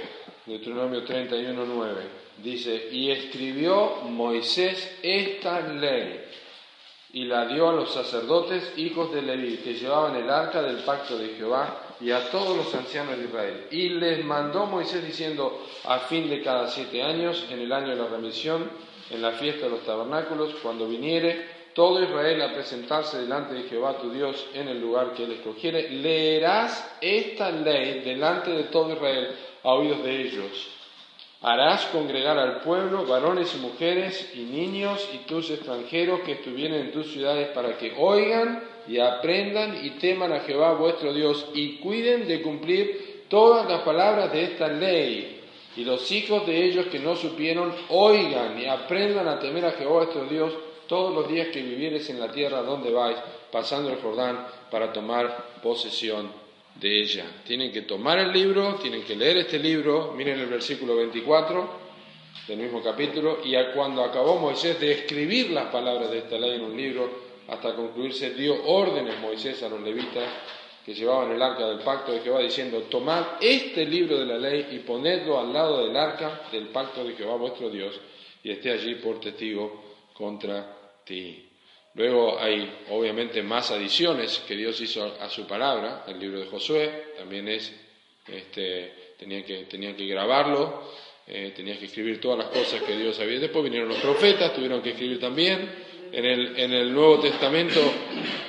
Deuteronomio 0.47 1.05
31, 1.05 1.65
9, 1.65 2.03
dice, 2.43 2.89
y 2.93 3.11
escribió 3.11 4.03
Moisés 4.05 4.99
esta 5.03 5.61
ley 5.61 6.21
y 7.15 7.25
la 7.27 7.47
dio 7.47 7.69
a 7.69 7.73
los 7.73 7.93
sacerdotes, 7.93 8.73
hijos 8.77 9.13
de 9.13 9.23
Leví, 9.23 9.59
que 9.59 9.75
llevaban 9.75 10.17
el 10.17 10.29
arca 10.29 10.61
del 10.63 10.79
pacto 10.79 11.17
de 11.17 11.35
Jehová, 11.37 11.81
y 12.01 12.11
a 12.11 12.29
todos 12.31 12.57
los 12.57 12.75
ancianos 12.75 13.17
de 13.17 13.25
Israel. 13.27 13.67
Y 13.71 13.89
les 13.91 14.25
mandó 14.25 14.67
Moisés 14.67 15.05
diciendo, 15.05 15.65
a 15.85 16.01
fin 16.01 16.29
de 16.29 16.43
cada 16.43 16.67
siete 16.69 17.03
años, 17.03 17.47
en 17.51 17.61
el 17.61 17.73
año 17.73 17.91
de 17.91 18.03
la 18.03 18.09
remisión, 18.09 18.69
en 19.11 19.23
la 19.23 19.31
fiesta 19.33 19.67
de 19.67 19.71
los 19.71 19.85
tabernáculos, 19.85 20.57
cuando 20.57 20.89
viniere 20.89 21.47
todo 21.75 22.03
Israel 22.03 22.41
a 22.43 22.53
presentarse 22.53 23.19
delante 23.19 23.55
de 23.55 23.65
Jehová 23.65 23.99
tu 23.99 24.11
Dios 24.11 24.47
en 24.55 24.69
el 24.69 24.81
lugar 24.81 25.13
que 25.15 25.25
él 25.25 25.33
escogiere, 25.33 25.91
leerás 25.91 26.97
esta 27.01 27.51
ley 27.51 28.01
delante 28.01 28.51
de 28.51 28.65
todo 28.65 28.93
Israel 28.93 29.31
a 29.63 29.73
oídos 29.73 30.03
de 30.05 30.23
ellos. 30.23 30.69
Harás 31.43 31.85
congregar 31.87 32.39
al 32.39 32.61
pueblo, 32.61 33.05
varones 33.05 33.55
y 33.55 33.59
mujeres 33.59 34.33
y 34.35 34.45
niños 34.45 35.07
y 35.13 35.19
tus 35.27 35.51
extranjeros 35.51 36.21
que 36.21 36.33
estuvieren 36.33 36.87
en 36.87 36.93
tus 36.93 37.13
ciudades 37.13 37.49
para 37.49 37.77
que 37.77 37.93
oigan 37.99 38.63
y 38.89 38.99
aprendan 38.99 39.85
y 39.85 39.91
teman 39.91 40.33
a 40.33 40.41
Jehová 40.41 40.73
vuestro 40.75 41.13
Dios 41.13 41.47
y 41.53 41.77
cuiden 41.79 42.27
de 42.27 42.41
cumplir 42.41 43.25
todas 43.29 43.69
las 43.69 43.83
palabras 43.83 44.33
de 44.33 44.45
esta 44.45 44.69
ley. 44.69 45.41
Y 45.77 45.85
los 45.85 46.11
hijos 46.13 46.47
de 46.47 46.65
ellos 46.65 46.87
que 46.87 47.01
no 47.01 47.17
supieron, 47.17 47.75
oigan 47.89 48.59
y 48.59 48.67
aprendan 48.67 49.27
a 49.29 49.41
temer 49.41 49.67
a 49.67 49.73
Jehová 49.73 50.05
vuestro 50.05 50.25
Dios 50.27 50.53
todos 50.87 51.15
los 51.15 51.29
días 51.29 51.49
que 51.49 51.63
vivieres 51.63 52.09
en 52.11 52.21
la 52.21 52.31
tierra 52.31 52.63
donde 52.63 52.91
vais, 52.91 53.19
pasando 53.51 53.91
el 53.91 54.01
Jordán 54.01 54.47
para 54.71 54.93
tomar 54.93 55.61
posesión 55.63 56.31
de 56.75 57.03
ella. 57.03 57.25
Tienen 57.47 57.73
que 57.73 57.83
tomar 57.83 58.19
el 58.19 58.33
libro, 58.33 58.75
tienen 58.77 59.05
que 59.05 59.17
leer 59.17 59.39
este 59.39 59.59
libro, 59.59 60.13
miren 60.17 60.41
el 60.41 60.47
versículo 60.47 60.97
24 60.97 61.85
del 62.49 62.59
mismo 62.59 62.83
capítulo, 62.83 63.39
y 63.45 63.55
cuando 63.75 64.05
acabó 64.05 64.39
Moisés 64.39 64.79
de 64.81 64.93
escribir 64.93 65.51
las 65.51 65.67
palabras 65.67 66.11
de 66.11 66.19
esta 66.19 66.39
ley 66.39 66.57
en 66.57 66.65
un 66.65 66.77
libro, 66.77 67.25
hasta 67.49 67.75
concluirse, 67.75 68.31
dio 68.31 68.65
órdenes 68.67 69.19
Moisés 69.21 69.63
a 69.63 69.69
los 69.69 69.81
levitas 69.81 70.25
que 70.85 70.95
llevaban 70.95 71.33
el 71.33 71.41
arca 71.41 71.67
del 71.67 71.79
pacto 71.79 72.13
de 72.13 72.21
Jehová, 72.21 72.41
diciendo, 72.41 72.83
tomad 72.91 73.25
este 73.41 73.87
libro 73.87 74.19
de 74.19 74.27
la 74.27 74.39
ley 74.39 74.69
y 74.73 74.79
ponedlo 74.81 75.41
al 75.41 75.53
lado 75.53 75.87
del 75.87 75.97
arca 75.97 76.43
del 76.53 76.69
pacto 76.69 77.05
de 77.05 77.15
Jehová 77.15 77.37
vuestro 77.37 77.71
Dios, 77.71 77.99
y 78.43 78.51
esté 78.51 78.73
allí 78.73 78.97
por 78.97 79.21
testigo 79.21 79.94
contra 80.15 81.03
ti. 81.05 81.51
Luego 81.95 82.41
hay 82.41 82.87
obviamente 82.91 83.43
más 83.43 83.71
adiciones 83.71 84.43
que 84.49 84.57
Dios 84.57 84.81
hizo 84.81 85.05
a 85.21 85.29
su 85.29 85.47
palabra, 85.47 86.05
el 86.09 86.19
libro 86.19 86.41
de 86.41 86.47
Josué 86.47 87.13
también 87.17 87.47
es, 87.49 87.73
este, 88.27 89.15
tenía, 89.19 89.45
que, 89.45 89.65
tenía 89.65 89.95
que 89.95 90.07
grabarlo, 90.07 90.83
eh, 91.27 91.53
tenía 91.55 91.79
que 91.79 91.87
escribir 91.87 92.21
todas 92.21 92.39
las 92.39 92.49
cosas 92.49 92.83
que 92.83 92.97
Dios 92.97 93.19
había. 93.21 93.39
Después 93.39 93.63
vinieron 93.63 93.89
los 93.89 93.99
profetas, 93.99 94.53
tuvieron 94.55 94.83
que 94.83 94.91
escribir 94.91 95.21
también. 95.21 95.95
En 96.13 96.25
el, 96.25 96.57
en 96.57 96.73
el 96.73 96.93
Nuevo 96.93 97.19
Testamento, 97.19 97.81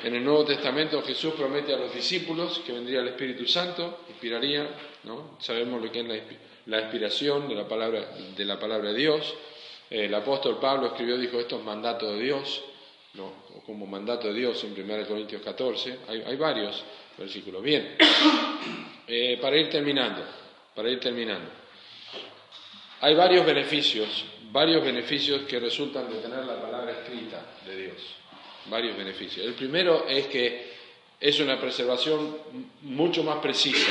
en 0.03 0.15
el 0.15 0.23
Nuevo 0.23 0.45
Testamento 0.45 1.01
Jesús 1.01 1.33
promete 1.33 1.73
a 1.73 1.77
los 1.77 1.95
discípulos 1.95 2.61
que 2.63 2.73
vendría 2.73 2.99
el 2.99 3.07
Espíritu 3.07 3.47
Santo, 3.47 4.01
inspiraría, 4.09 4.69
¿no? 5.03 5.35
Sabemos 5.39 5.81
lo 5.81 5.91
que 5.91 6.01
es 6.01 6.05
la, 6.05 6.15
la 6.67 6.81
inspiración 6.81 7.47
de 7.47 7.55
la 7.55 7.67
palabra 7.67 8.11
de 8.35 8.45
la 8.45 8.59
palabra 8.59 8.91
de 8.91 8.99
Dios. 8.99 9.33
El 9.89 10.13
apóstol 10.13 10.59
Pablo 10.59 10.87
escribió, 10.87 11.17
dijo, 11.17 11.39
esto 11.39 11.57
es 11.57 11.63
mandato 11.63 12.11
de 12.11 12.23
Dios, 12.23 12.63
no, 13.13 13.31
o 13.55 13.61
como 13.65 13.85
mandato 13.85 14.27
de 14.27 14.33
Dios 14.33 14.63
en 14.63 14.73
1 14.73 15.07
Corintios 15.07 15.41
14, 15.41 15.99
hay, 16.07 16.35
varios 16.35 16.83
versículos. 17.17 17.61
Bien, 17.61 17.95
eh, 19.07 19.37
para 19.41 19.57
ir 19.57 19.69
terminando, 19.69 20.23
para 20.73 20.89
ir 20.89 20.99
terminando. 20.99 21.49
Hay 23.01 23.13
varios 23.13 23.45
beneficios, 23.45 24.25
varios 24.51 24.83
beneficios 24.83 25.43
que 25.43 25.59
resultan 25.59 26.09
de 26.09 26.19
tener 26.19 26.43
la 26.45 26.59
palabra 26.59 26.91
escrita 26.91 27.45
de 27.65 27.83
Dios, 27.83 27.97
varios 28.65 28.97
beneficios. 28.97 29.45
El 29.45 29.53
primero 29.53 30.07
es 30.07 30.27
que 30.27 30.74
es 31.19 31.39
una 31.39 31.59
preservación 31.59 32.37
mucho 32.81 33.23
más 33.23 33.37
precisa, 33.37 33.89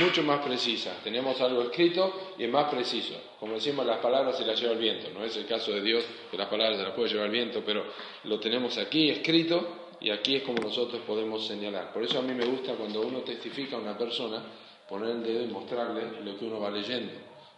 mucho 0.00 0.22
más 0.22 0.44
precisa. 0.44 0.96
Tenemos 1.04 1.40
algo 1.40 1.62
escrito 1.62 2.34
y 2.38 2.44
es 2.44 2.50
más 2.50 2.72
preciso. 2.72 3.14
Como 3.38 3.54
decimos, 3.54 3.84
las 3.84 3.98
palabras 3.98 4.38
se 4.38 4.46
las 4.46 4.58
lleva 4.60 4.72
el 4.72 4.78
viento. 4.78 5.10
No 5.10 5.24
es 5.24 5.36
el 5.36 5.46
caso 5.46 5.72
de 5.72 5.82
Dios 5.82 6.04
que 6.30 6.36
las 6.36 6.48
palabras 6.48 6.78
se 6.78 6.84
las 6.84 6.92
puede 6.94 7.10
llevar 7.10 7.26
el 7.26 7.32
viento, 7.32 7.62
pero 7.64 7.84
lo 8.24 8.40
tenemos 8.40 8.78
aquí 8.78 9.10
escrito 9.10 9.82
y 10.00 10.10
aquí 10.10 10.36
es 10.36 10.42
como 10.42 10.60
nosotros 10.62 11.02
podemos 11.06 11.46
señalar. 11.46 11.92
Por 11.92 12.02
eso 12.02 12.18
a 12.18 12.22
mí 12.22 12.34
me 12.34 12.46
gusta 12.46 12.74
cuando 12.74 13.02
uno 13.02 13.20
testifica 13.20 13.76
a 13.76 13.78
una 13.78 13.96
persona, 13.96 14.42
poner 14.88 15.10
el 15.10 15.22
dedo 15.22 15.44
y 15.44 15.48
mostrarle 15.48 16.22
lo 16.24 16.36
que 16.36 16.44
uno 16.44 16.58
va 16.58 16.70
leyendo, 16.70 17.12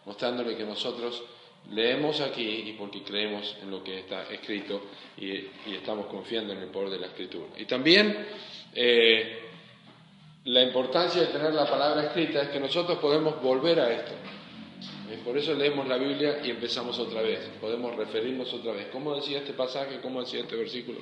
mostrándole 0.05 0.57
que 0.57 0.64
nosotros 0.64 1.22
leemos 1.70 2.20
aquí 2.20 2.64
y 2.66 2.72
porque 2.79 3.03
creemos 3.03 3.57
en 3.62 3.70
lo 3.70 3.83
que 3.83 4.00
está 4.00 4.24
escrito 4.31 4.83
y, 5.16 5.46
estamos 5.74 6.07
confiando 6.07 6.53
en 6.53 6.61
el 6.61 6.68
poder 6.68 6.90
de 6.90 6.98
la 6.98 7.07
escritura. 7.07 7.48
Y 7.57 7.64
también 7.64 8.27
eh, 8.74 9.40
la 10.44 10.62
importancia 10.62 11.22
de 11.22 11.28
tener 11.28 11.54
la 11.54 11.68
palabra 11.68 12.04
escrita 12.04 12.42
es 12.42 12.48
que 12.48 12.60
nosotros 12.60 12.98
podemos 12.98 13.40
volver 13.40 13.80
a 13.80 13.92
esto. 13.92 14.12
Eh, 15.10 15.20
por 15.24 15.38
eso 15.38 15.54
leemos 15.54 15.87
la 15.87 15.96
Biblia 15.96 16.40
y 16.44 16.50
empezamos 16.50 16.98
otra 16.98 17.22
vez. 17.22 17.40
Podemos 17.60 17.94
referirnos 17.96 18.52
otra 18.52 18.72
vez. 18.72 18.88
¿Cómo 18.92 19.14
decía 19.14 19.38
este 19.38 19.52
pasaje? 19.52 20.00
¿Cómo 20.02 20.20
decía 20.20 20.40
este 20.40 20.56
versículo? 20.56 20.98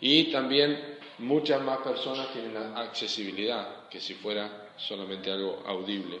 Y 0.00 0.24
también 0.24 0.98
muchas 1.18 1.62
más 1.62 1.78
personas 1.78 2.32
tienen 2.32 2.54
la 2.54 2.80
accesibilidad 2.80 3.88
que 3.88 4.00
si 4.00 4.14
fuera 4.14 4.68
solamente 4.76 5.30
algo 5.30 5.62
audible. 5.66 6.20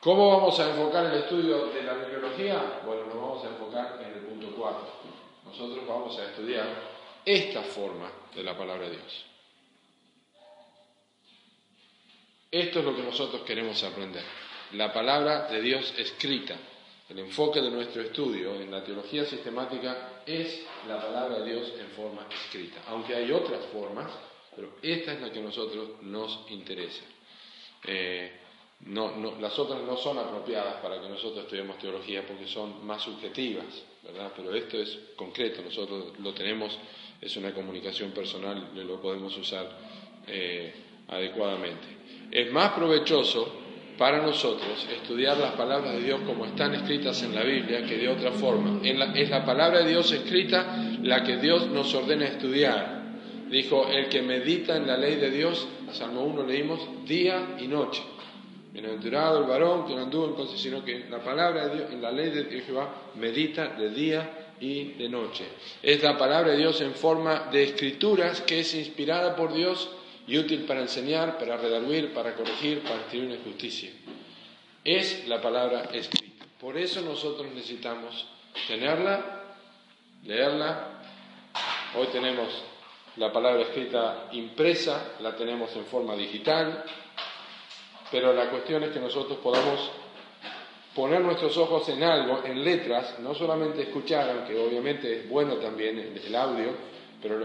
¿Cómo 0.00 0.28
vamos 0.28 0.60
a 0.60 0.70
enfocar 0.70 1.06
el 1.06 1.22
estudio 1.22 1.66
de 1.68 1.82
la 1.82 1.94
bibliología? 1.94 2.82
Bueno, 2.84 3.06
nos 3.06 3.16
vamos 3.16 3.44
a 3.44 3.48
enfocar 3.48 3.98
en 4.00 4.12
el 4.12 4.20
punto 4.26 4.54
4. 4.56 4.80
Nosotros 5.46 5.86
vamos 5.88 6.18
a 6.18 6.24
estudiar 6.26 6.66
esta 7.24 7.62
forma 7.62 8.12
de 8.34 8.42
la 8.42 8.56
palabra 8.56 8.84
de 8.84 8.96
Dios. 8.96 9.33
Esto 12.54 12.78
es 12.78 12.84
lo 12.84 12.94
que 12.94 13.02
nosotros 13.02 13.42
queremos 13.42 13.82
aprender. 13.82 14.22
La 14.74 14.92
palabra 14.92 15.48
de 15.48 15.60
Dios 15.60 15.92
escrita. 15.98 16.54
El 17.08 17.18
enfoque 17.18 17.60
de 17.60 17.68
nuestro 17.68 18.00
estudio 18.00 18.54
en 18.54 18.70
la 18.70 18.84
teología 18.84 19.24
sistemática 19.24 20.22
es 20.24 20.64
la 20.86 21.02
palabra 21.02 21.40
de 21.40 21.50
Dios 21.50 21.72
en 21.76 21.88
forma 21.88 22.28
escrita. 22.30 22.82
Aunque 22.86 23.12
hay 23.12 23.32
otras 23.32 23.66
formas, 23.72 24.08
pero 24.54 24.76
esta 24.80 25.14
es 25.14 25.20
la 25.20 25.32
que 25.32 25.40
a 25.40 25.42
nosotros 25.42 26.00
nos 26.02 26.46
interesa. 26.50 27.02
Eh, 27.88 28.30
las 29.40 29.58
otras 29.58 29.82
no 29.82 29.96
son 29.96 30.18
apropiadas 30.18 30.76
para 30.76 31.00
que 31.00 31.08
nosotros 31.08 31.42
estudiemos 31.42 31.76
teología 31.78 32.24
porque 32.24 32.46
son 32.46 32.86
más 32.86 33.02
subjetivas, 33.02 33.66
¿verdad? 34.04 34.30
Pero 34.36 34.54
esto 34.54 34.78
es 34.78 34.96
concreto, 35.16 35.60
nosotros 35.60 36.20
lo 36.20 36.32
tenemos, 36.32 36.78
es 37.20 37.36
una 37.36 37.52
comunicación 37.52 38.12
personal 38.12 38.70
lo 38.76 39.02
podemos 39.02 39.36
usar 39.36 39.68
eh, 40.28 40.72
adecuadamente 41.08 42.03
es 42.34 42.52
más 42.52 42.72
provechoso 42.72 43.60
para 43.96 44.20
nosotros 44.20 44.88
estudiar 44.92 45.38
las 45.38 45.52
palabras 45.52 45.94
de 45.94 46.00
Dios 46.00 46.20
como 46.26 46.44
están 46.44 46.74
escritas 46.74 47.22
en 47.22 47.32
la 47.32 47.44
Biblia 47.44 47.86
que 47.86 47.96
de 47.96 48.08
otra 48.08 48.32
forma. 48.32 48.80
es 48.82 49.30
la 49.30 49.44
palabra 49.44 49.84
de 49.84 49.90
Dios 49.90 50.10
escrita 50.10 50.76
la 51.02 51.22
que 51.22 51.36
Dios 51.36 51.68
nos 51.68 51.94
ordena 51.94 52.24
estudiar. 52.24 53.04
Dijo, 53.48 53.86
el 53.88 54.08
que 54.08 54.20
medita 54.20 54.76
en 54.76 54.86
la 54.86 54.96
ley 54.96 55.14
de 55.14 55.30
Dios, 55.30 55.68
Salmo 55.92 56.24
1 56.24 56.42
leímos, 56.44 56.80
día 57.06 57.56
y 57.60 57.68
noche. 57.68 58.02
Bienaventurado 58.72 59.38
el 59.38 59.44
varón 59.44 59.86
que 59.86 59.94
no 59.94 60.02
anduvo 60.02 60.26
en 60.26 60.34
cosas, 60.34 60.58
sino 60.58 60.84
que 60.84 61.04
la 61.08 61.22
palabra 61.22 61.68
de 61.68 61.76
Dios, 61.76 61.90
en 61.92 62.02
la 62.02 62.10
ley 62.10 62.30
de 62.30 62.62
Jehová, 62.62 62.92
medita 63.14 63.68
de 63.68 63.90
día 63.90 64.54
y 64.58 64.94
de 64.94 65.08
noche. 65.08 65.44
Es 65.80 66.02
la 66.02 66.18
palabra 66.18 66.50
de 66.50 66.56
Dios 66.56 66.80
en 66.80 66.94
forma 66.94 67.48
de 67.52 67.62
escrituras 67.62 68.40
que 68.40 68.60
es 68.60 68.74
inspirada 68.74 69.36
por 69.36 69.52
Dios 69.52 69.88
y 70.26 70.38
útil 70.38 70.64
para 70.64 70.80
enseñar, 70.80 71.38
para 71.38 71.56
redarguir, 71.56 72.12
para 72.14 72.34
corregir, 72.34 72.82
para 72.82 73.00
escribir 73.00 73.30
una 73.32 73.44
justicia. 73.44 73.90
Es 74.82 75.26
la 75.28 75.40
palabra 75.40 75.90
escrita. 75.92 76.44
Por 76.60 76.78
eso 76.78 77.02
nosotros 77.02 77.52
necesitamos 77.54 78.26
tenerla, 78.66 79.42
leerla. 80.24 81.02
Hoy 81.96 82.06
tenemos 82.08 82.48
la 83.16 83.32
palabra 83.32 83.62
escrita 83.62 84.28
impresa, 84.32 85.12
la 85.20 85.36
tenemos 85.36 85.74
en 85.76 85.84
forma 85.84 86.16
digital, 86.16 86.84
pero 88.10 88.32
la 88.32 88.50
cuestión 88.50 88.82
es 88.82 88.90
que 88.90 89.00
nosotros 89.00 89.38
podamos 89.38 89.90
poner 90.94 91.20
nuestros 91.20 91.56
ojos 91.56 91.88
en 91.88 92.02
algo, 92.02 92.42
en 92.44 92.64
letras, 92.64 93.18
no 93.18 93.34
solamente 93.34 93.82
escuchar, 93.82 94.30
aunque 94.30 94.56
obviamente 94.58 95.20
es 95.20 95.28
bueno 95.28 95.56
también 95.56 95.98
el 96.24 96.34
audio, 96.34 96.93
pero 97.24 97.42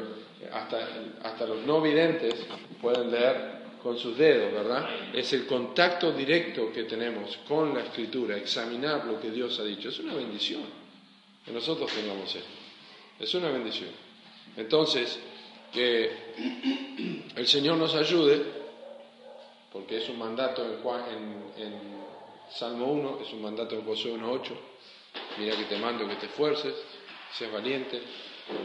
hasta, 0.51 0.89
hasta 1.23 1.45
los 1.45 1.65
no 1.65 1.79
videntes 1.79 2.35
pueden 2.81 3.11
leer 3.11 3.59
con 3.81 3.97
sus 3.97 4.17
dedos, 4.17 4.51
¿verdad? 4.51 4.89
Es 5.13 5.31
el 5.31 5.47
contacto 5.47 6.11
directo 6.11 6.69
que 6.73 6.83
tenemos 6.83 7.37
con 7.47 7.73
la 7.73 7.85
escritura, 7.85 8.35
examinar 8.35 9.05
lo 9.05 9.21
que 9.21 9.31
Dios 9.31 9.57
ha 9.57 9.63
dicho. 9.63 9.87
Es 9.87 9.99
una 9.99 10.15
bendición 10.15 10.63
que 11.45 11.53
nosotros 11.53 11.89
tengamos 11.93 12.35
esto. 12.35 12.49
Es 13.17 13.33
una 13.35 13.49
bendición. 13.51 13.91
Entonces, 14.57 15.17
que 15.71 16.11
el 17.37 17.47
Señor 17.47 17.77
nos 17.77 17.95
ayude, 17.95 18.43
porque 19.71 19.99
es 19.99 20.09
un 20.09 20.19
mandato 20.19 20.65
en, 20.65 20.81
Juan, 20.81 21.03
en, 21.57 21.99
Salmo 22.51 22.87
1, 22.87 23.19
es 23.21 23.31
un 23.31 23.43
mandato 23.43 23.75
en 23.75 23.85
Josué 23.85 24.11
1.8, 24.13 24.51
mira 25.37 25.55
que 25.55 25.65
te 25.65 25.77
mando 25.77 26.05
que 26.05 26.15
te 26.15 26.25
esfuerces, 26.25 26.73
seas 27.31 27.53
valiente, 27.53 28.01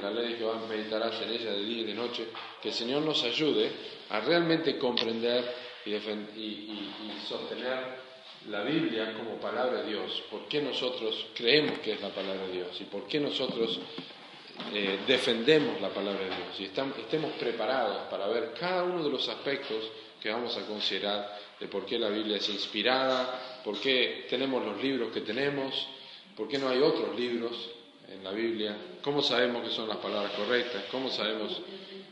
la 0.02 0.10
ley 0.10 0.32
de 0.32 0.38
Jehová 0.38 0.60
meditarás 0.68 1.20
en 1.22 1.30
ella 1.30 1.52
de 1.52 1.64
día 1.64 1.82
y 1.82 1.84
de 1.84 1.94
noche, 1.94 2.26
que 2.60 2.68
el 2.68 2.74
Señor 2.74 3.02
nos 3.02 3.22
ayude 3.24 3.70
a 4.10 4.20
realmente 4.20 4.78
comprender 4.78 5.44
y, 5.84 5.94
y, 5.94 6.90
sostener 7.28 8.04
la 8.48 8.62
Biblia 8.62 9.14
como 9.16 9.36
palabra 9.36 9.82
de 9.82 9.90
Dios, 9.90 10.22
por 10.30 10.46
qué 10.48 10.60
nosotros 10.60 11.26
creemos 11.34 11.78
que 11.78 11.92
es 11.92 12.00
la 12.00 12.10
palabra 12.10 12.46
de 12.46 12.52
Dios 12.52 12.80
y 12.80 12.84
por 12.84 13.06
qué 13.06 13.20
nosotros 13.20 13.78
eh, 14.72 15.00
defendemos 15.06 15.80
la 15.80 15.88
palabra 15.88 16.20
de 16.20 16.26
Dios. 16.26 16.60
Y 16.60 16.64
estemos 16.64 17.32
preparados 17.38 18.08
para 18.10 18.26
ver 18.28 18.54
cada 18.58 18.84
uno 18.84 19.02
de 19.02 19.10
los 19.10 19.28
aspectos 19.28 19.90
que 20.20 20.30
vamos 20.30 20.56
a 20.56 20.66
considerar 20.66 21.38
de 21.60 21.66
por 21.68 21.84
qué 21.84 21.98
la 21.98 22.08
Biblia 22.08 22.36
es 22.36 22.48
inspirada, 22.48 23.60
por 23.64 23.78
qué 23.80 24.26
tenemos 24.28 24.64
los 24.64 24.82
libros 24.82 25.12
que 25.12 25.20
tenemos, 25.20 25.86
por 26.36 26.48
qué 26.48 26.58
no 26.58 26.68
hay 26.68 26.80
otros 26.80 27.18
libros 27.18 27.70
en 28.14 28.24
la 28.24 28.30
Biblia, 28.30 28.76
cómo 29.02 29.22
sabemos 29.22 29.68
que 29.68 29.74
son 29.74 29.88
las 29.88 29.98
palabras 29.98 30.32
correctas, 30.32 30.84
cómo 30.90 31.10
sabemos 31.10 31.60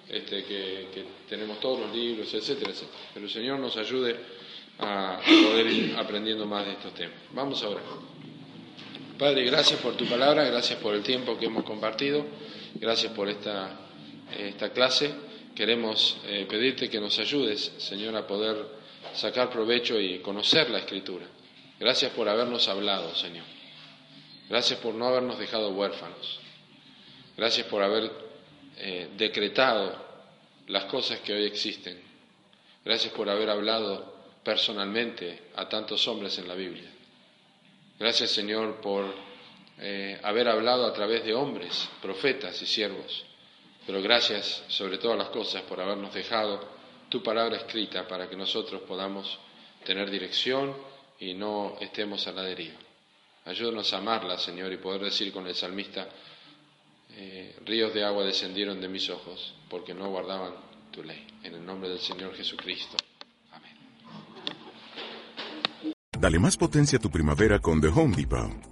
este, 0.09 0.45
que, 0.45 1.05
tenemos 1.29 1.59
todos 1.61 1.81
los 1.81 1.95
libros, 1.95 2.33
etcétera, 2.35 2.71
etcétera. 2.71 2.99
Pero 3.15 3.27
el 3.27 3.33
Señor 3.33 3.59
nos 3.59 3.77
ayude 3.77 4.17
a 4.79 5.21
poder 5.25 5.67
ir 5.67 5.97
aprendiendo 5.97 6.47
más 6.47 6.67
de 6.67 6.73
estos 6.73 6.93
temas. 6.95 7.17
Vamos 7.33 7.63
ahora. 7.63 7.81
Padre, 9.19 9.45
gracias 9.45 9.81
por 9.81 9.97
tu 9.97 10.05
palabra, 10.07 10.45
gracias 10.45 10.79
por 10.81 10.95
el 10.95 11.03
tiempo 11.03 11.39
que 11.39 11.47
hemos 11.47 11.65
compartido, 11.65 12.27
gracias 12.75 13.13
por 13.13 13.29
esta, 13.29 13.81
esta 14.39 14.71
clase. 14.71 15.15
Queremos 15.55 16.19
eh, 16.27 16.47
pedirte 16.49 16.89
que 16.89 16.99
nos 16.99 17.19
ayudes, 17.19 17.73
Señor, 17.79 18.17
a 18.17 18.27
poder 18.27 18.57
sacar 19.15 19.51
provecho 19.51 20.01
y 20.01 20.19
conocer 20.19 20.71
la 20.71 20.79
Escritura. 20.79 21.27
Gracias 21.79 22.13
por 22.13 22.29
habernos 22.29 22.69
hablado, 22.69 23.15
Señor. 23.15 23.45
Gracias 24.49 24.79
por 24.81 24.95
no 24.95 25.07
habernos 25.07 25.39
dejado 25.39 25.71
huérfanos. 25.71 26.41
Gracias 27.37 27.67
por 27.67 27.83
haber 27.83 28.11
eh, 28.77 29.09
decretado 29.17 29.97
las 30.67 30.85
cosas 30.85 31.21
que 31.21 31.33
hoy 31.33 31.45
existen. 31.45 32.01
Gracias 32.85 33.13
por 33.13 33.29
haber 33.31 33.49
hablado 33.51 34.13
personalmente 34.45 35.51
a 35.57 35.69
tantos 35.69 36.07
hombres 36.09 36.37
en 36.39 36.49
la 36.49 36.55
Biblia. 36.55 36.91
Gracias 37.99 38.31
Señor 38.31 38.81
por 38.81 39.07
eh, 39.79 40.19
haber 40.23 40.49
hablado 40.49 40.87
a 40.87 40.93
través 40.93 41.25
de 41.25 41.35
hombres, 41.35 41.89
profetas 42.01 42.61
y 42.63 42.67
siervos. 42.67 43.25
Pero 43.87 44.03
gracias 44.03 44.65
sobre 44.69 44.99
todas 44.99 45.19
las 45.19 45.29
cosas 45.29 45.63
por 45.63 45.81
habernos 45.81 46.13
dejado 46.15 46.61
tu 47.09 47.23
palabra 47.23 47.57
escrita 47.57 48.07
para 48.07 48.29
que 48.29 48.37
nosotros 48.37 48.83
podamos 48.83 49.39
tener 49.85 50.11
dirección 50.11 50.77
y 51.19 51.35
no 51.35 51.77
estemos 51.81 52.27
a 52.27 52.33
la 52.33 52.43
deriva. 52.43 52.79
Ayúdanos 53.45 53.93
a 53.93 53.99
amarla, 53.99 54.39
Señor, 54.39 54.73
y 54.73 54.77
poder 54.77 55.03
decir 55.03 55.33
con 55.33 55.47
el 55.47 55.55
salmista, 55.55 56.09
eh, 57.11 57.57
ríos 57.65 57.93
de 57.93 58.05
agua 58.05 58.25
descendieron 58.25 58.81
de 58.81 58.89
mis 58.89 59.11
ojos 59.11 59.55
porque 59.69 59.93
no 59.95 60.09
guardaban 60.09 60.55
tu 60.91 61.03
ley. 61.03 61.27
En 61.43 61.55
el 61.55 61.65
nombre 61.65 61.89
del 61.89 61.99
Señor 61.99 62.35
Jesucristo. 62.35 62.97
Amén. 63.51 63.77
Dale 66.19 66.39
más 66.39 66.57
potencia 66.57 66.99
a 66.99 67.01
tu 67.01 67.11
primavera 67.11 67.59
con 67.59 67.81
The 67.81 67.89
Home 67.89 68.17
Depot. 68.17 68.72